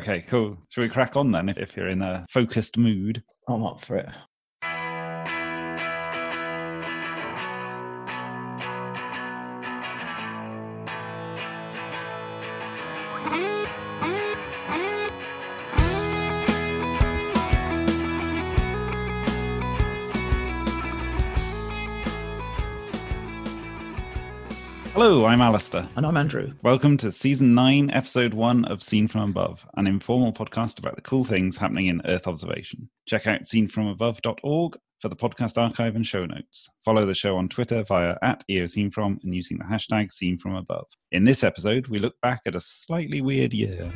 Okay, 0.00 0.22
cool. 0.22 0.56
Shall 0.70 0.80
we 0.80 0.88
crack 0.88 1.14
on 1.14 1.30
then 1.30 1.50
if, 1.50 1.58
if 1.58 1.76
you're 1.76 1.88
in 1.88 2.00
a 2.00 2.24
focused 2.30 2.78
mood? 2.78 3.22
I'm 3.46 3.62
up 3.62 3.84
for 3.84 3.98
it. 3.98 4.08
Hello, 25.10 25.26
I'm 25.26 25.40
Alastair. 25.40 25.88
And 25.96 26.06
I'm 26.06 26.16
Andrew. 26.16 26.52
Welcome 26.62 26.96
to 26.98 27.10
season 27.10 27.52
9, 27.52 27.90
episode 27.90 28.32
1 28.32 28.66
of 28.66 28.80
Scene 28.80 29.08
From 29.08 29.30
Above, 29.30 29.66
an 29.76 29.88
informal 29.88 30.32
podcast 30.32 30.78
about 30.78 30.94
the 30.94 31.02
cool 31.02 31.24
things 31.24 31.56
happening 31.56 31.88
in 31.88 32.00
Earth 32.04 32.28
observation. 32.28 32.88
Check 33.08 33.26
out 33.26 33.40
scenefromabove.org 33.40 34.78
for 35.00 35.08
the 35.08 35.16
podcast 35.16 35.60
archive 35.60 35.96
and 35.96 36.06
show 36.06 36.26
notes. 36.26 36.68
Follow 36.84 37.06
the 37.06 37.14
show 37.14 37.36
on 37.36 37.48
Twitter 37.48 37.82
via 37.82 38.14
at 38.22 38.44
EOSceneFrom 38.48 39.16
and 39.24 39.34
using 39.34 39.58
the 39.58 39.64
hashtag 39.64 40.10
SceneFromAbove. 40.12 40.86
In 41.10 41.24
this 41.24 41.42
episode, 41.42 41.88
we 41.88 41.98
look 41.98 42.14
back 42.22 42.42
at 42.46 42.54
a 42.54 42.60
slightly 42.60 43.20
weird 43.20 43.52
year. 43.52 43.90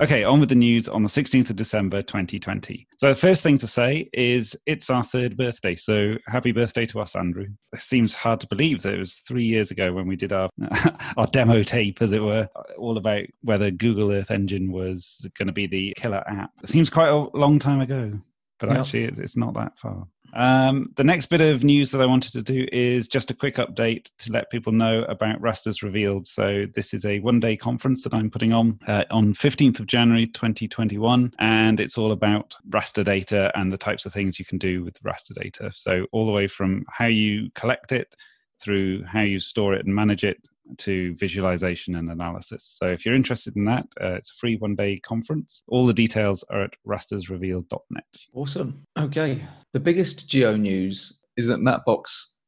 Okay, 0.00 0.22
on 0.22 0.38
with 0.38 0.48
the 0.48 0.54
news 0.54 0.88
on 0.88 1.02
the 1.02 1.08
16th 1.08 1.50
of 1.50 1.56
December 1.56 2.02
2020. 2.02 2.86
So, 2.98 3.08
the 3.08 3.16
first 3.16 3.42
thing 3.42 3.58
to 3.58 3.66
say 3.66 4.08
is 4.12 4.56
it's 4.64 4.90
our 4.90 5.02
third 5.02 5.36
birthday. 5.36 5.74
So, 5.74 6.14
happy 6.28 6.52
birthday 6.52 6.86
to 6.86 7.00
us, 7.00 7.16
Andrew. 7.16 7.46
It 7.72 7.80
seems 7.80 8.14
hard 8.14 8.38
to 8.40 8.46
believe 8.46 8.82
that 8.82 8.94
it 8.94 8.98
was 9.00 9.16
three 9.26 9.44
years 9.44 9.72
ago 9.72 9.92
when 9.92 10.06
we 10.06 10.14
did 10.14 10.32
our, 10.32 10.50
our 11.16 11.26
demo 11.26 11.64
tape, 11.64 12.00
as 12.00 12.12
it 12.12 12.22
were, 12.22 12.48
all 12.78 12.96
about 12.96 13.24
whether 13.42 13.72
Google 13.72 14.12
Earth 14.12 14.30
Engine 14.30 14.70
was 14.70 15.26
going 15.36 15.48
to 15.48 15.52
be 15.52 15.66
the 15.66 15.94
killer 15.96 16.22
app. 16.28 16.50
It 16.62 16.68
seems 16.68 16.90
quite 16.90 17.08
a 17.08 17.36
long 17.36 17.58
time 17.58 17.80
ago, 17.80 18.12
but 18.60 18.70
Yep. 18.70 18.78
actually, 18.78 19.04
it's, 19.04 19.18
it's 19.18 19.36
not 19.36 19.54
that 19.54 19.76
far. 19.80 20.06
Um, 20.34 20.92
the 20.96 21.04
next 21.04 21.26
bit 21.26 21.40
of 21.40 21.64
news 21.64 21.90
that 21.90 22.00
I 22.00 22.06
wanted 22.06 22.32
to 22.32 22.42
do 22.42 22.66
is 22.72 23.08
just 23.08 23.30
a 23.30 23.34
quick 23.34 23.56
update 23.56 24.10
to 24.18 24.32
let 24.32 24.50
people 24.50 24.72
know 24.72 25.02
about 25.04 25.40
Rasters 25.40 25.82
Revealed. 25.82 26.26
So 26.26 26.66
this 26.74 26.92
is 26.94 27.04
a 27.04 27.20
one-day 27.20 27.56
conference 27.56 28.02
that 28.04 28.14
I'm 28.14 28.30
putting 28.30 28.52
on 28.52 28.78
uh, 28.86 29.04
on 29.10 29.34
15th 29.34 29.80
of 29.80 29.86
January 29.86 30.26
2021, 30.26 31.34
and 31.38 31.80
it's 31.80 31.98
all 31.98 32.12
about 32.12 32.54
raster 32.70 33.04
data 33.04 33.50
and 33.54 33.72
the 33.72 33.78
types 33.78 34.06
of 34.06 34.12
things 34.12 34.38
you 34.38 34.44
can 34.44 34.58
do 34.58 34.84
with 34.84 35.02
raster 35.02 35.34
data. 35.34 35.70
So 35.74 36.06
all 36.12 36.26
the 36.26 36.32
way 36.32 36.46
from 36.46 36.84
how 36.88 37.06
you 37.06 37.50
collect 37.54 37.92
it 37.92 38.14
through 38.60 39.04
how 39.04 39.20
you 39.20 39.40
store 39.40 39.74
it 39.74 39.86
and 39.86 39.94
manage 39.94 40.24
it 40.24 40.38
to 40.78 41.14
visualization 41.16 41.96
and 41.96 42.10
analysis. 42.10 42.76
So 42.78 42.88
if 42.88 43.04
you're 43.04 43.14
interested 43.14 43.56
in 43.56 43.64
that, 43.64 43.86
uh, 44.00 44.14
it's 44.14 44.30
a 44.30 44.34
free 44.34 44.56
one-day 44.56 45.00
conference. 45.00 45.62
All 45.68 45.86
the 45.86 45.92
details 45.92 46.44
are 46.50 46.64
at 46.64 46.74
rastersrevealed.net. 46.86 48.04
Awesome. 48.34 48.82
Okay. 48.98 49.46
The 49.72 49.80
biggest 49.80 50.28
geo 50.28 50.56
news 50.56 51.20
is 51.36 51.46
that 51.46 51.60
Mapbox 51.60 52.04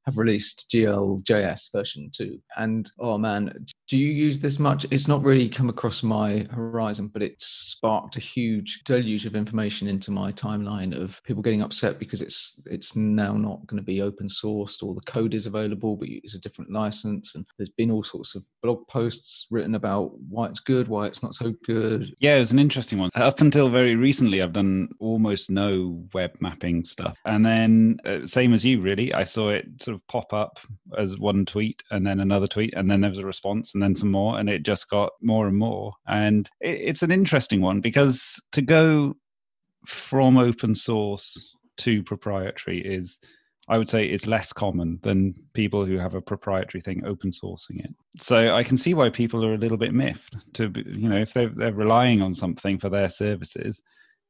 have 0.07 0.19
released 0.19 0.67
GLJS 0.73 1.73
version 1.73 2.11
2. 2.13 2.39
And 2.57 2.91
oh 2.99 3.19
man, 3.19 3.67
do 3.91 3.99
you 3.99 4.13
use 4.13 4.39
this 4.39 4.61
much? 4.61 4.87
It's 4.93 5.09
not 5.09 5.25
really 5.25 5.49
come 5.49 5.69
across 5.69 6.05
my 6.05 6.47
horizon, 6.53 7.09
but 7.09 7.23
it 7.23 7.35
sparked 7.41 8.17
a 8.17 8.21
huge 8.21 8.83
deluge 8.85 9.27
of 9.27 9.35
information 9.35 9.89
into 9.89 10.13
my 10.13 10.31
timeline 10.31 10.97
of 10.97 11.21
people 11.25 11.43
getting 11.43 11.63
upset 11.63 11.99
because 11.99 12.23
it's 12.23 12.63
it's 12.67 12.95
now 12.95 13.33
not 13.33 13.67
going 13.67 13.79
to 13.79 13.85
be 13.85 14.01
open 14.01 14.29
sourced 14.29 14.81
or 14.85 14.95
the 14.95 15.01
code 15.13 15.35
is 15.35 15.47
available, 15.47 15.97
but 15.97 16.09
it's 16.09 16.37
a 16.37 16.39
different 16.39 16.71
license. 16.71 17.35
And 17.35 17.45
there's 17.59 17.71
been 17.71 17.91
all 17.91 18.05
sorts 18.05 18.37
of 18.37 18.45
blog 18.63 18.87
posts 18.87 19.49
written 19.51 19.75
about 19.75 20.13
why 20.21 20.47
it's 20.47 20.61
good, 20.61 20.87
why 20.87 21.09
it's 21.09 21.25
not 21.25 21.35
so 21.35 21.53
good. 21.67 22.15
Yeah, 22.21 22.37
it 22.37 22.41
was 22.41 22.53
an 22.53 22.61
interesting 22.61 23.01
one. 23.01 23.11
Up 23.17 23.41
until 23.41 23.71
very 23.71 23.97
recently, 23.97 24.41
I've 24.41 24.53
done 24.53 24.89
almost 25.01 25.51
no 25.51 26.07
web 26.15 26.31
mapping 26.39 26.85
stuff. 26.85 27.19
And 27.25 27.45
then, 27.45 27.99
uh, 28.07 28.25
same 28.25 28.55
as 28.55 28.65
you, 28.65 28.81
really, 28.81 29.13
I 29.15 29.25
saw 29.25 29.49
it 29.49 29.67
sort 29.83 29.97
of 29.97 30.07
pop 30.07 30.33
up 30.33 30.61
as 30.97 31.19
one 31.19 31.45
tweet 31.45 31.83
and 31.91 32.07
then 32.07 32.21
another 32.21 32.47
tweet, 32.47 32.73
and 32.75 32.89
then 32.89 33.01
there 33.01 33.11
was 33.11 33.19
a 33.19 33.27
response 33.27 33.75
and 33.81 33.95
then 33.95 33.97
some 33.97 34.11
more, 34.11 34.39
and 34.39 34.49
it 34.51 34.63
just 34.63 34.91
got 34.91 35.13
more 35.23 35.47
and 35.47 35.57
more. 35.57 35.95
And 36.07 36.49
it, 36.61 36.81
it's 36.81 37.03
an 37.03 37.11
interesting 37.11 37.63
one 37.63 37.81
because 37.81 38.41
to 38.53 38.61
go 38.61 39.15
from 39.87 40.37
open 40.37 40.75
source 40.75 41.57
to 41.79 42.03
proprietary 42.03 42.81
is. 42.81 43.19
I 43.69 43.79
would 43.79 43.89
say 43.89 44.05
is 44.05 44.27
less 44.27 44.53
common 44.53 44.99
than 45.03 45.33
people 45.53 45.85
who 45.85 45.97
have 45.97 46.15
a 46.15 46.21
proprietary 46.21 46.81
thing 46.81 47.05
open 47.07 47.31
sourcing 47.31 47.85
it. 47.85 47.95
So 48.19 48.53
I 48.53 48.65
can 48.65 48.77
see 48.77 48.95
why 48.95 49.11
people 49.11 49.45
are 49.45 49.55
a 49.55 49.59
little 49.59 49.77
bit 49.77 49.95
miffed. 49.95 50.35
To 50.55 50.73
you 50.75 51.09
know, 51.09 51.19
if 51.19 51.33
they're 51.35 51.51
they're 51.51 51.73
relying 51.73 52.21
on 52.21 52.35
something 52.35 52.81
for 52.81 52.89
their 52.89 53.09
services, 53.09 53.81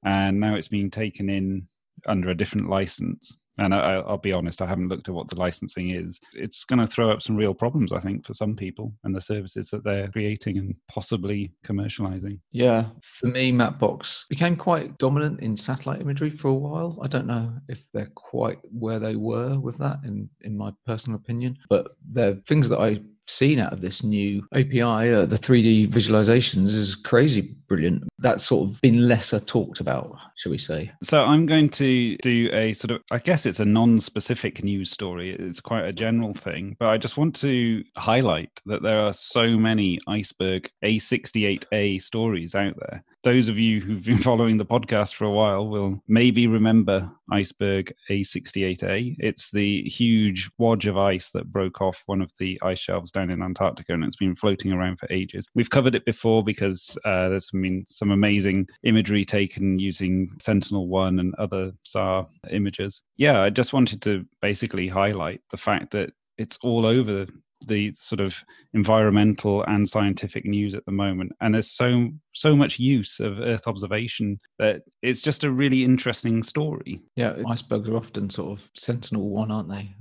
and 0.05 0.41
now 0.41 0.56
it's 0.56 0.69
being 0.69 0.91
taken 0.91 1.31
in 1.31 1.66
under 2.06 2.28
a 2.28 2.34
different 2.34 2.69
license. 2.69 3.34
And 3.60 3.75
I, 3.75 3.97
I'll 3.97 4.16
be 4.16 4.32
honest, 4.32 4.62
I 4.62 4.66
haven't 4.66 4.88
looked 4.88 5.09
at 5.09 5.15
what 5.15 5.28
the 5.28 5.37
licensing 5.37 5.91
is. 5.91 6.19
It's 6.32 6.65
going 6.65 6.78
to 6.78 6.87
throw 6.87 7.10
up 7.10 7.21
some 7.21 7.37
real 7.37 7.53
problems, 7.53 7.93
I 7.93 8.00
think, 8.00 8.26
for 8.26 8.32
some 8.32 8.56
people 8.56 8.94
and 9.04 9.15
the 9.15 9.21
services 9.21 9.69
that 9.69 9.84
they're 9.84 10.09
creating 10.09 10.56
and 10.56 10.75
possibly 10.88 11.53
commercializing. 11.66 12.41
Yeah, 12.53 12.87
for 13.03 13.26
me, 13.26 13.53
Mapbox 13.53 14.26
became 14.31 14.56
quite 14.56 14.97
dominant 14.97 15.41
in 15.41 15.59
satellite 15.59 16.00
imagery 16.00 16.31
for 16.31 16.48
a 16.48 16.54
while. 16.54 16.98
I 17.03 17.06
don't 17.06 17.26
know 17.26 17.53
if 17.69 17.84
they're 17.93 18.09
quite 18.15 18.59
where 18.72 18.98
they 18.98 19.16
were 19.16 19.59
with 19.60 19.77
that, 19.78 19.98
in 20.04 20.28
in 20.41 20.56
my 20.56 20.72
personal 20.87 21.19
opinion, 21.19 21.59
but 21.69 21.88
they're 22.12 22.38
things 22.48 22.69
that 22.71 22.81
I've 22.81 23.04
seen 23.27 23.60
out 23.60 23.72
of 23.72 23.81
this 23.81 24.03
new 24.03 24.42
API, 24.54 24.81
uh, 25.12 25.27
the 25.27 25.38
3D 25.38 25.88
visualizations, 25.88 26.69
is 26.69 26.97
crazy 26.97 27.56
brilliant. 27.71 28.03
That's 28.19 28.45
sort 28.45 28.69
of 28.69 28.81
been 28.81 29.07
lesser 29.09 29.39
talked 29.39 29.79
about, 29.79 30.15
shall 30.37 30.51
we 30.51 30.59
say? 30.59 30.91
So 31.05 31.25
I'm 31.25 31.47
going 31.47 31.71
to 31.71 32.17
do 32.17 32.51
a 32.53 32.73
sort 32.73 32.91
of, 32.91 33.03
I 33.13 33.19
guess 33.19 33.47
it's 33.47 33.61
a 33.61 33.65
non-specific 33.65 34.63
news 34.65 34.91
story. 34.91 35.31
It's 35.31 35.61
quite 35.61 35.85
a 35.85 35.93
general 35.93 36.35
thing, 36.35 36.77
but 36.81 36.89
I 36.89 36.99
just 36.99 37.17
want 37.17 37.37
to 37.37 37.85
highlight 37.97 38.51
that 38.67 38.83
there 38.83 39.01
are 39.01 39.13
so 39.13 39.57
many 39.57 40.01
iceberg 40.09 40.69
A68A 40.85 42.03
stories 42.03 42.57
out 42.57 42.75
there. 42.77 43.05
Those 43.23 43.51
of 43.51 43.59
you 43.59 43.81
who've 43.81 44.05
been 44.05 44.17
following 44.23 44.57
the 44.57 44.67
podcast 44.67 45.15
for 45.15 45.27
a 45.27 45.31
while 45.31 45.69
will 45.69 46.03
maybe 46.09 46.47
remember 46.47 47.11
iceberg 47.31 47.93
A68A. 48.11 49.17
It's 49.19 49.51
the 49.51 49.83
huge 49.83 50.51
wodge 50.59 50.87
of 50.87 50.97
ice 50.97 51.31
that 51.31 51.53
broke 51.53 51.81
off 51.81 52.03
one 52.07 52.23
of 52.23 52.33
the 52.39 52.59
ice 52.63 52.79
shelves 52.79 53.11
down 53.11 53.31
in 53.31 53.43
Antarctica, 53.43 53.93
and 53.93 54.05
it's 54.05 54.17
been 54.17 54.35
floating 54.35 54.73
around 54.73 54.99
for 54.99 55.13
ages. 55.13 55.49
We've 55.55 55.71
covered 55.71 55.95
it 55.95 56.05
before 56.05 56.43
because 56.43 56.99
uh, 57.05 57.29
there's 57.29 57.51
some, 57.51 57.59
mean, 57.60 57.84
some 57.88 58.10
amazing 58.10 58.69
imagery 58.82 59.25
taken 59.25 59.78
using 59.78 60.31
Sentinel 60.41 60.88
One 60.88 61.19
and 61.19 61.34
other 61.37 61.72
SAR 61.84 62.26
images. 62.50 63.03
Yeah, 63.16 63.41
I 63.43 63.50
just 63.50 63.72
wanted 63.72 64.03
to 64.03 64.26
basically 64.43 64.88
highlight 64.88 65.41
the 65.50 65.56
fact 65.56 65.93
that 65.93 66.10
it's 66.38 66.59
all 66.62 66.87
over 66.87 67.26
the 67.66 67.93
sort 67.94 68.21
of 68.21 68.43
environmental 68.72 69.62
and 69.65 69.88
scientific 69.88 70.47
news 70.47 70.75
at 70.75 70.84
the 70.87 70.93
moment 70.93 71.32
and 71.43 71.54
there's 71.54 71.71
so 71.71 72.10
so 72.33 72.55
much 72.57 72.79
use 72.79 73.21
of 73.21 73.39
earth 73.41 73.67
observation 73.67 74.39
that 74.59 74.83
it's 75.03 75.23
just 75.23 75.45
a 75.45 75.51
really 75.51 75.85
interesting 75.85 76.43
story 76.43 77.01
Yeah, 77.17 77.37
icebergs 77.49 77.89
are 77.89 77.97
often 77.97 78.31
sort 78.31 78.59
of 78.59 78.69
sentinel 78.75 79.29
one, 79.31 79.51
aren't 79.51 79.69
they? 79.69 79.95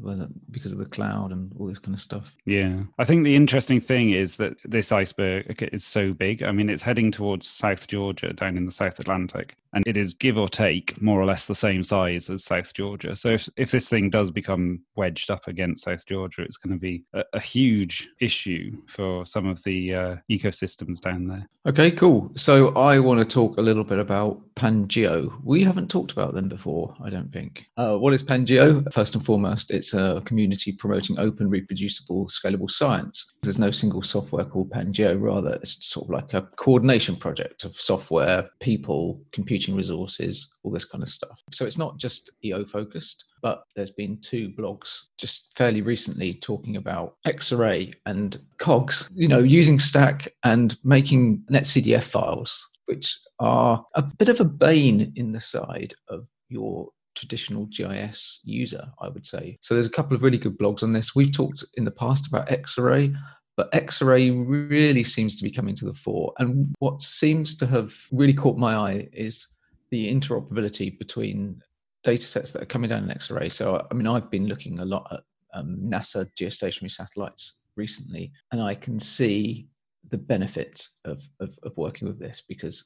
Because 0.51 0.71
of 0.71 0.77
the 0.79 0.85
cloud 0.85 1.31
and 1.31 1.51
all 1.57 1.67
this 1.67 1.79
kind 1.79 1.95
of 1.95 2.01
stuff. 2.01 2.31
yeah 2.45 2.81
i 2.97 3.03
think 3.03 3.23
the 3.23 3.35
interesting 3.35 3.81
thing 3.81 4.11
is 4.11 4.35
that 4.37 4.53
this 4.63 4.91
iceberg 4.91 5.67
is 5.71 5.85
so 5.85 6.13
big 6.13 6.43
i 6.43 6.51
mean 6.51 6.69
it's 6.69 6.83
heading 6.83 7.11
towards 7.11 7.47
south 7.47 7.87
georgia 7.87 8.33
down 8.33 8.57
in 8.57 8.65
the 8.65 8.71
south 8.71 8.99
atlantic 8.99 9.55
and 9.73 9.83
it 9.85 9.97
is 9.97 10.13
give 10.15 10.37
or 10.37 10.49
take 10.49 10.99
more 11.01 11.21
or 11.21 11.25
less 11.25 11.45
the 11.45 11.55
same 11.55 11.83
size 11.83 12.29
as 12.29 12.43
south 12.43 12.73
georgia 12.73 13.15
so 13.15 13.29
if, 13.29 13.47
if 13.57 13.71
this 13.71 13.89
thing 13.89 14.09
does 14.09 14.31
become 14.31 14.81
wedged 14.95 15.29
up 15.29 15.47
against 15.47 15.83
south 15.83 16.05
georgia 16.05 16.41
it's 16.41 16.57
going 16.57 16.73
to 16.73 16.79
be 16.79 17.03
a, 17.13 17.23
a 17.33 17.39
huge 17.39 18.09
issue 18.19 18.75
for 18.87 19.25
some 19.25 19.45
of 19.47 19.61
the 19.63 19.93
uh, 19.93 20.15
ecosystems 20.31 20.99
down 20.99 21.27
there 21.27 21.47
Okay, 21.67 21.91
cool. 21.91 22.18
So 22.35 22.69
I 22.75 22.99
want 22.99 23.19
to 23.19 23.25
talk 23.25 23.57
a 23.57 23.61
little 23.61 23.83
bit 23.83 23.99
about 23.99 24.41
Pangeo. 24.55 25.31
We 25.43 25.63
haven't 25.63 25.89
talked 25.89 26.11
about 26.11 26.33
them 26.33 26.49
before, 26.49 26.95
I 27.03 27.09
don't 27.09 27.31
think. 27.31 27.65
Uh, 27.77 27.97
what 27.97 28.13
is 28.13 28.23
Pangeo? 28.23 28.91
First 28.91 29.15
and 29.15 29.25
foremost, 29.25 29.71
it's 29.71 29.93
a 29.93 30.21
community 30.25 30.73
promoting 30.73 31.17
open, 31.17 31.49
reproducible, 31.49 32.27
scalable 32.27 32.69
science. 32.69 33.33
There's 33.41 33.59
no 33.59 33.71
single 33.71 34.01
software 34.01 34.45
called 34.45 34.71
Pangeo, 34.71 35.19
rather, 35.19 35.53
it's 35.55 35.87
sort 35.87 36.07
of 36.07 36.11
like 36.11 36.33
a 36.33 36.47
coordination 36.57 37.15
project 37.15 37.63
of 37.63 37.75
software, 37.75 38.49
people, 38.59 39.21
computing 39.31 39.75
resources, 39.75 40.49
all 40.63 40.71
this 40.71 40.85
kind 40.85 41.03
of 41.03 41.09
stuff. 41.09 41.39
So 41.51 41.65
it's 41.65 41.77
not 41.77 41.97
just 41.97 42.31
EO 42.43 42.65
focused, 42.65 43.25
but 43.41 43.63
there's 43.75 43.91
been 43.91 44.17
two 44.21 44.49
blogs 44.49 45.01
just 45.17 45.51
fairly 45.55 45.81
recently 45.81 46.35
talking 46.35 46.75
about 46.75 47.15
Xarray 47.25 47.93
and 48.05 48.39
cogs, 48.59 49.09
you 49.13 49.27
know, 49.27 49.39
using 49.39 49.77
STAC 49.77 50.27
and 50.43 50.77
making 50.83 51.43
NetCDF 51.51 52.03
files, 52.03 52.67
which 52.85 53.17
are 53.39 53.85
a 53.95 54.01
bit 54.01 54.29
of 54.29 54.39
a 54.39 54.45
bane 54.45 55.13
in 55.15 55.31
the 55.31 55.41
side 55.41 55.93
of 56.07 56.27
your 56.49 56.89
traditional 57.15 57.65
GIS 57.65 58.39
user, 58.43 58.87
I 59.01 59.09
would 59.09 59.25
say. 59.25 59.57
So 59.61 59.73
there's 59.73 59.87
a 59.87 59.91
couple 59.91 60.15
of 60.15 60.23
really 60.23 60.37
good 60.37 60.57
blogs 60.57 60.83
on 60.83 60.93
this. 60.93 61.15
We've 61.15 61.31
talked 61.31 61.63
in 61.75 61.85
the 61.85 61.91
past 61.91 62.27
about 62.27 62.47
Xarray, 62.47 63.15
but 63.57 63.71
Xarray 63.71 64.31
really 64.47 65.03
seems 65.03 65.35
to 65.35 65.43
be 65.43 65.51
coming 65.51 65.75
to 65.75 65.85
the 65.85 65.93
fore. 65.93 66.33
And 66.39 66.73
what 66.79 67.01
seems 67.01 67.55
to 67.57 67.67
have 67.67 67.93
really 68.11 68.33
caught 68.33 68.57
my 68.57 68.75
eye 68.75 69.09
is 69.11 69.47
the 69.91 70.13
interoperability 70.13 70.97
between 70.97 71.61
data 72.03 72.25
sets 72.25 72.51
that 72.51 72.61
are 72.61 72.67
coming 72.67 72.89
down 72.89 73.09
in 73.09 73.17
Xarray. 73.17 73.51
So, 73.51 73.85
I 73.89 73.93
mean, 73.93 74.07
I've 74.07 74.31
been 74.31 74.47
looking 74.47 74.79
a 74.79 74.85
lot 74.85 75.07
at 75.11 75.21
um, 75.53 75.77
NASA 75.83 76.29
geostationary 76.39 76.91
satellites 76.91 77.59
recently, 77.75 78.31
and 78.51 78.61
I 78.61 78.75
can 78.75 78.99
see 78.99 79.67
the 80.09 80.17
benefits 80.17 80.97
of, 81.05 81.21
of, 81.39 81.57
of 81.63 81.75
working 81.77 82.07
with 82.07 82.19
this 82.19 82.43
because 82.47 82.83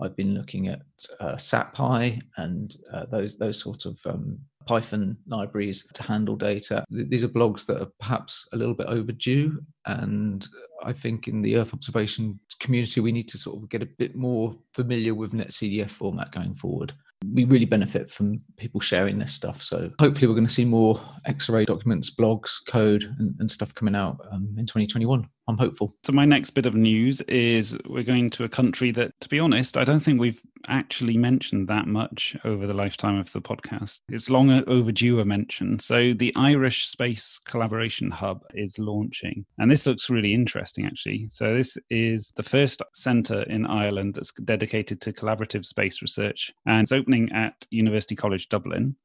I've 0.00 0.16
been 0.16 0.34
looking 0.34 0.68
at 0.68 0.82
uh, 1.20 1.36
SatPy 1.36 2.20
and 2.36 2.76
uh, 2.92 3.06
those 3.06 3.38
those 3.38 3.58
sorts 3.58 3.86
of 3.86 3.96
um, 4.04 4.38
Python 4.66 5.16
libraries 5.26 5.88
to 5.94 6.02
handle 6.02 6.36
data. 6.36 6.84
These 6.90 7.24
are 7.24 7.28
blogs 7.28 7.64
that 7.66 7.80
are 7.80 7.90
perhaps 7.98 8.46
a 8.52 8.56
little 8.56 8.74
bit 8.74 8.88
overdue, 8.88 9.58
and 9.86 10.46
I 10.84 10.92
think 10.92 11.28
in 11.28 11.40
the 11.40 11.56
Earth 11.56 11.72
observation 11.72 12.38
community 12.60 13.00
we 13.00 13.12
need 13.12 13.28
to 13.28 13.38
sort 13.38 13.62
of 13.62 13.70
get 13.70 13.82
a 13.82 13.86
bit 13.86 14.16
more 14.16 14.54
familiar 14.74 15.14
with 15.14 15.32
NetCDF 15.32 15.90
format 15.90 16.32
going 16.32 16.56
forward 16.56 16.92
we 17.32 17.44
really 17.44 17.64
benefit 17.64 18.10
from 18.10 18.40
people 18.56 18.80
sharing 18.80 19.18
this 19.18 19.32
stuff. 19.32 19.62
So 19.62 19.90
hopefully, 19.98 20.26
we're 20.26 20.34
going 20.34 20.46
to 20.46 20.52
see 20.52 20.64
more 20.64 21.00
Xarray 21.26 21.66
documents, 21.66 22.14
blogs, 22.14 22.58
code, 22.68 23.04
and, 23.18 23.34
and 23.38 23.50
stuff 23.50 23.74
coming 23.74 23.94
out 23.94 24.20
um, 24.30 24.54
in 24.58 24.66
2021. 24.66 25.26
I'm 25.48 25.58
hopeful. 25.58 25.94
So, 26.04 26.12
my 26.12 26.24
next 26.24 26.50
bit 26.50 26.66
of 26.66 26.74
news 26.74 27.20
is 27.22 27.76
we're 27.86 28.02
going 28.02 28.30
to 28.30 28.44
a 28.44 28.48
country 28.48 28.90
that, 28.92 29.12
to 29.20 29.28
be 29.28 29.38
honest, 29.38 29.76
I 29.76 29.84
don't 29.84 30.00
think 30.00 30.20
we've 30.20 30.40
actually 30.68 31.16
mentioned 31.16 31.68
that 31.68 31.86
much 31.86 32.36
over 32.44 32.66
the 32.66 32.74
lifetime 32.74 33.18
of 33.18 33.32
the 33.32 33.40
podcast. 33.40 34.00
It's 34.08 34.30
long 34.30 34.50
overdue 34.68 35.20
a 35.20 35.24
mention. 35.24 35.78
So, 35.78 36.12
the 36.14 36.32
Irish 36.36 36.86
Space 36.88 37.38
Collaboration 37.44 38.10
Hub 38.10 38.42
is 38.54 38.78
launching, 38.78 39.44
and 39.58 39.70
this 39.70 39.86
looks 39.86 40.10
really 40.10 40.34
interesting, 40.34 40.86
actually. 40.86 41.28
So, 41.28 41.54
this 41.54 41.76
is 41.90 42.32
the 42.36 42.42
first 42.42 42.82
centre 42.92 43.42
in 43.44 43.66
Ireland 43.66 44.14
that's 44.14 44.32
dedicated 44.32 45.00
to 45.02 45.12
collaborative 45.12 45.64
space 45.64 46.02
research, 46.02 46.52
and 46.66 46.82
it's 46.82 46.92
opening 46.92 47.30
at 47.32 47.66
University 47.70 48.16
College 48.16 48.48
Dublin. 48.48 48.96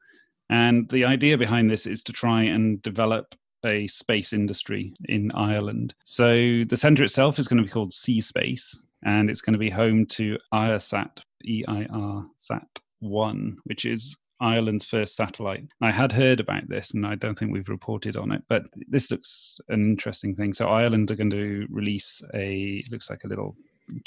And 0.50 0.90
the 0.90 1.06
idea 1.06 1.38
behind 1.38 1.72
this 1.72 1.86
is 1.86 2.04
to 2.04 2.12
try 2.12 2.44
and 2.44 2.82
develop 2.82 3.36
a 3.66 3.88
space 3.88 4.34
industry 4.34 4.94
in 5.06 5.32
Ireland. 5.34 5.94
So 6.04 6.64
the 6.68 6.78
centre 6.78 7.04
itself 7.04 7.40
is 7.40 7.48
going 7.48 7.58
to 7.58 7.64
be 7.64 7.70
called 7.70 7.94
C-SPACE, 7.94 8.84
and 9.04 9.30
it's 9.30 9.42
going 9.42 9.54
to 9.54 9.60
be 9.60 9.70
home 9.70 10.06
to 10.08 10.38
EIRSAT, 10.54 11.22
EIR 11.46 12.26
Sat 12.38 12.68
1, 13.00 13.58
which 13.66 13.86
is 13.86 14.16
Ireland's 14.42 14.86
first 14.86 15.16
satellite. 15.16 15.68
I 15.82 15.92
had 15.92 16.12
heard 16.12 16.40
about 16.40 16.68
this 16.68 16.94
and 16.94 17.06
I 17.06 17.16
don't 17.16 17.38
think 17.38 17.52
we've 17.52 17.70
reported 17.70 18.18
on 18.18 18.32
it, 18.32 18.42
but 18.50 18.64
this 18.88 19.12
looks 19.12 19.56
an 19.70 19.82
interesting 19.82 20.36
thing. 20.36 20.54
So 20.54 20.68
Ireland 20.68 21.12
are 21.12 21.16
going 21.16 21.30
to 21.30 21.68
release 21.70 22.22
a 22.34 22.84
looks 22.90 23.10
like 23.10 23.24
a 23.24 23.28
little 23.28 23.56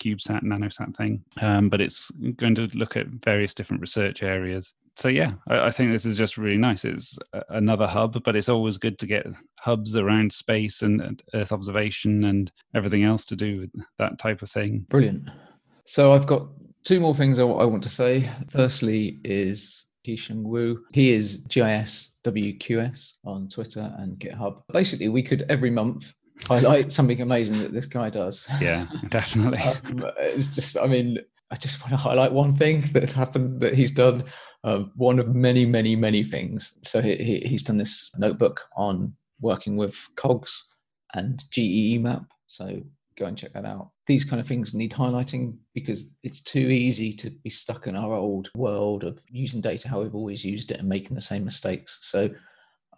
CubeSat, 0.02 0.42
nanosat 0.42 0.96
thing, 0.96 1.24
um, 1.40 1.68
but 1.68 1.80
it's 1.80 2.10
going 2.36 2.56
to 2.56 2.68
look 2.74 2.96
at 2.96 3.06
various 3.06 3.54
different 3.54 3.80
research 3.80 4.22
areas. 4.22 4.74
So 4.96 5.08
yeah, 5.08 5.32
I, 5.48 5.66
I, 5.66 5.70
think 5.70 5.92
this 5.92 6.06
is 6.06 6.16
just 6.16 6.38
really 6.38 6.56
nice. 6.56 6.84
It's 6.84 7.18
another 7.48 7.86
hub, 7.86 8.22
but 8.24 8.36
it's 8.36 8.48
always 8.48 8.78
good 8.78 8.98
to 9.00 9.06
get 9.06 9.26
hubs 9.58 9.96
around 9.96 10.32
space 10.32 10.82
and, 10.82 11.00
and 11.00 11.22
Earth 11.34 11.52
observation 11.52 12.24
and 12.24 12.50
everything 12.74 13.02
else 13.02 13.24
to 13.26 13.36
do 13.36 13.60
with 13.60 13.70
that 13.98 14.18
type 14.18 14.42
of 14.42 14.50
thing. 14.50 14.86
Brilliant. 14.88 15.28
So 15.84 16.12
I've 16.12 16.26
got 16.26 16.46
two 16.84 17.00
more 17.00 17.14
things 17.14 17.38
I, 17.38 17.44
I 17.44 17.64
want 17.64 17.82
to 17.84 17.88
say. 17.88 18.30
Firstly, 18.50 19.20
is 19.24 19.84
Qiusheng 20.06 20.42
Wu. 20.42 20.84
He 20.92 21.10
is 21.12 21.38
GIS 21.48 22.12
WQS 22.24 23.12
on 23.24 23.48
Twitter 23.48 23.92
and 23.98 24.18
GitHub. 24.18 24.62
Basically, 24.72 25.08
we 25.08 25.22
could 25.22 25.46
every 25.48 25.70
month 25.70 26.12
highlight 26.42 26.92
something 26.92 27.20
amazing 27.20 27.58
that 27.60 27.72
this 27.72 27.86
guy 27.86 28.10
does. 28.10 28.46
Yeah, 28.60 28.86
definitely. 29.08 29.58
um, 29.58 30.10
it's 30.18 30.54
just, 30.54 30.76
I 30.76 30.86
mean, 30.86 31.18
I 31.50 31.56
just 31.56 31.80
want 31.80 31.90
to 31.90 31.96
highlight 31.96 32.32
one 32.32 32.54
thing 32.54 32.80
that's 32.92 33.12
happened 33.12 33.60
that 33.60 33.74
he's 33.74 33.90
done. 33.90 34.24
Uh, 34.62 34.84
one 34.96 35.18
of 35.18 35.34
many, 35.34 35.66
many, 35.66 35.94
many 35.94 36.24
things. 36.24 36.78
So 36.84 37.02
he, 37.02 37.16
he, 37.16 37.40
he's 37.46 37.62
done 37.62 37.76
this 37.76 38.10
notebook 38.16 38.62
on 38.76 39.14
working 39.40 39.76
with 39.76 39.94
COGS 40.16 40.64
and 41.12 41.42
geemap. 41.54 42.26
So 42.46 42.80
go 43.18 43.26
and 43.26 43.36
check 43.36 43.52
that 43.52 43.66
out. 43.66 43.90
These 44.06 44.24
kind 44.24 44.40
of 44.40 44.46
things 44.46 44.74
need 44.74 44.92
highlighting 44.92 45.56
because 45.72 46.14
it's 46.22 46.42
too 46.42 46.68
easy 46.68 47.12
to 47.14 47.30
be 47.30 47.50
stuck 47.50 47.86
in 47.86 47.96
our 47.96 48.12
old 48.12 48.50
world 48.54 49.04
of 49.04 49.18
using 49.30 49.60
data 49.60 49.88
how 49.88 50.02
we've 50.02 50.14
always 50.14 50.44
used 50.44 50.70
it 50.70 50.80
and 50.80 50.88
making 50.88 51.14
the 51.14 51.22
same 51.22 51.44
mistakes. 51.44 51.98
So 52.02 52.30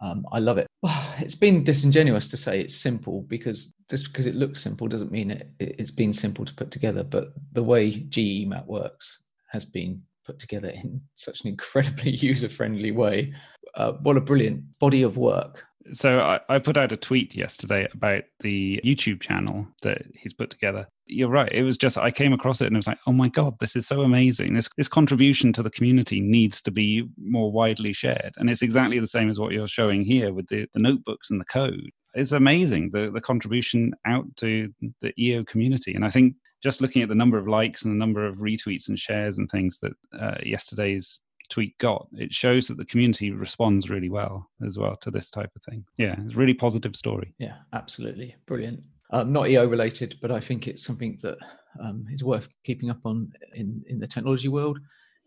um, 0.01 0.25
I 0.31 0.39
love 0.39 0.57
it. 0.57 0.67
It's 1.19 1.35
been 1.35 1.63
disingenuous 1.63 2.27
to 2.27 2.37
say 2.37 2.61
it's 2.61 2.75
simple 2.75 3.23
because 3.23 3.73
just 3.89 4.05
because 4.05 4.27
it 4.27 4.35
looks 4.35 4.61
simple 4.61 4.87
doesn't 4.87 5.11
mean 5.11 5.31
it, 5.31 5.49
it's 5.59 5.91
been 5.91 6.13
simple 6.13 6.45
to 6.45 6.53
put 6.53 6.69
together. 6.69 7.03
But 7.03 7.33
the 7.53 7.63
way 7.63 7.91
geemap 7.91 8.67
works 8.67 9.23
has 9.49 9.65
been 9.65 10.03
put 10.23 10.37
together 10.37 10.69
in 10.69 11.01
such 11.15 11.41
an 11.41 11.47
incredibly 11.47 12.11
user 12.29 12.49
friendly 12.49 12.91
way. 12.91 13.33
Uh, 13.73 13.93
what 13.93 14.17
a 14.17 14.21
brilliant 14.21 14.63
body 14.79 15.01
of 15.01 15.17
work 15.17 15.63
so 15.93 16.19
I, 16.19 16.39
I, 16.49 16.59
put 16.59 16.77
out 16.77 16.91
a 16.91 16.97
tweet 16.97 17.35
yesterday 17.35 17.87
about 17.93 18.23
the 18.41 18.79
YouTube 18.83 19.21
channel 19.21 19.67
that 19.81 20.03
he's 20.15 20.33
put 20.33 20.49
together. 20.49 20.87
You're 21.05 21.29
right. 21.29 21.51
It 21.51 21.63
was 21.63 21.77
just 21.77 21.97
I 21.97 22.11
came 22.11 22.33
across 22.33 22.61
it 22.61 22.67
and 22.67 22.75
it 22.75 22.79
was 22.79 22.87
like, 22.87 22.99
oh 23.07 23.11
my 23.11 23.29
god, 23.29 23.55
this 23.59 23.75
is 23.75 23.87
so 23.87 24.01
amazing. 24.01 24.53
This 24.53 24.69
this 24.77 24.87
contribution 24.87 25.53
to 25.53 25.63
the 25.63 25.69
community 25.69 26.19
needs 26.19 26.61
to 26.63 26.71
be 26.71 27.07
more 27.17 27.51
widely 27.51 27.93
shared, 27.93 28.33
and 28.37 28.49
it's 28.49 28.61
exactly 28.61 28.99
the 28.99 29.07
same 29.07 29.29
as 29.29 29.39
what 29.39 29.53
you're 29.53 29.67
showing 29.67 30.03
here 30.03 30.33
with 30.33 30.47
the, 30.47 30.67
the 30.73 30.81
notebooks 30.81 31.29
and 31.29 31.39
the 31.39 31.45
code. 31.45 31.89
It's 32.13 32.31
amazing 32.31 32.91
the 32.91 33.11
the 33.11 33.21
contribution 33.21 33.93
out 34.05 34.25
to 34.37 34.73
the 35.01 35.13
EO 35.19 35.43
community, 35.43 35.93
and 35.93 36.03
I 36.03 36.09
think 36.09 36.35
just 36.63 36.81
looking 36.81 37.01
at 37.01 37.09
the 37.09 37.15
number 37.15 37.37
of 37.37 37.47
likes 37.47 37.85
and 37.85 37.93
the 37.93 37.99
number 37.99 38.25
of 38.25 38.37
retweets 38.37 38.89
and 38.89 38.97
shares 38.97 39.37
and 39.37 39.49
things 39.49 39.79
that 39.79 39.93
uh, 40.19 40.37
yesterday's 40.43 41.21
tweet 41.49 41.77
got, 41.77 42.07
it 42.13 42.33
shows 42.33 42.67
that 42.67 42.77
the 42.77 42.85
community 42.85 43.31
responds 43.31 43.89
really 43.89 44.09
well 44.09 44.49
as 44.65 44.77
well 44.77 44.95
to 44.97 45.11
this 45.11 45.29
type 45.29 45.51
of 45.55 45.63
thing. 45.63 45.85
Yeah, 45.97 46.15
it's 46.23 46.33
a 46.33 46.37
really 46.37 46.53
positive 46.53 46.95
story. 46.95 47.33
Yeah, 47.39 47.55
absolutely. 47.73 48.35
Brilliant. 48.45 48.81
Um, 49.11 49.31
not 49.31 49.49
EO 49.49 49.67
related, 49.67 50.15
but 50.21 50.31
I 50.31 50.39
think 50.39 50.67
it's 50.67 50.83
something 50.83 51.17
that 51.23 51.37
um, 51.81 52.05
is 52.11 52.23
worth 52.23 52.49
keeping 52.63 52.89
up 52.89 52.99
on 53.05 53.31
in, 53.53 53.83
in 53.87 53.99
the 53.99 54.07
technology 54.07 54.47
world 54.47 54.79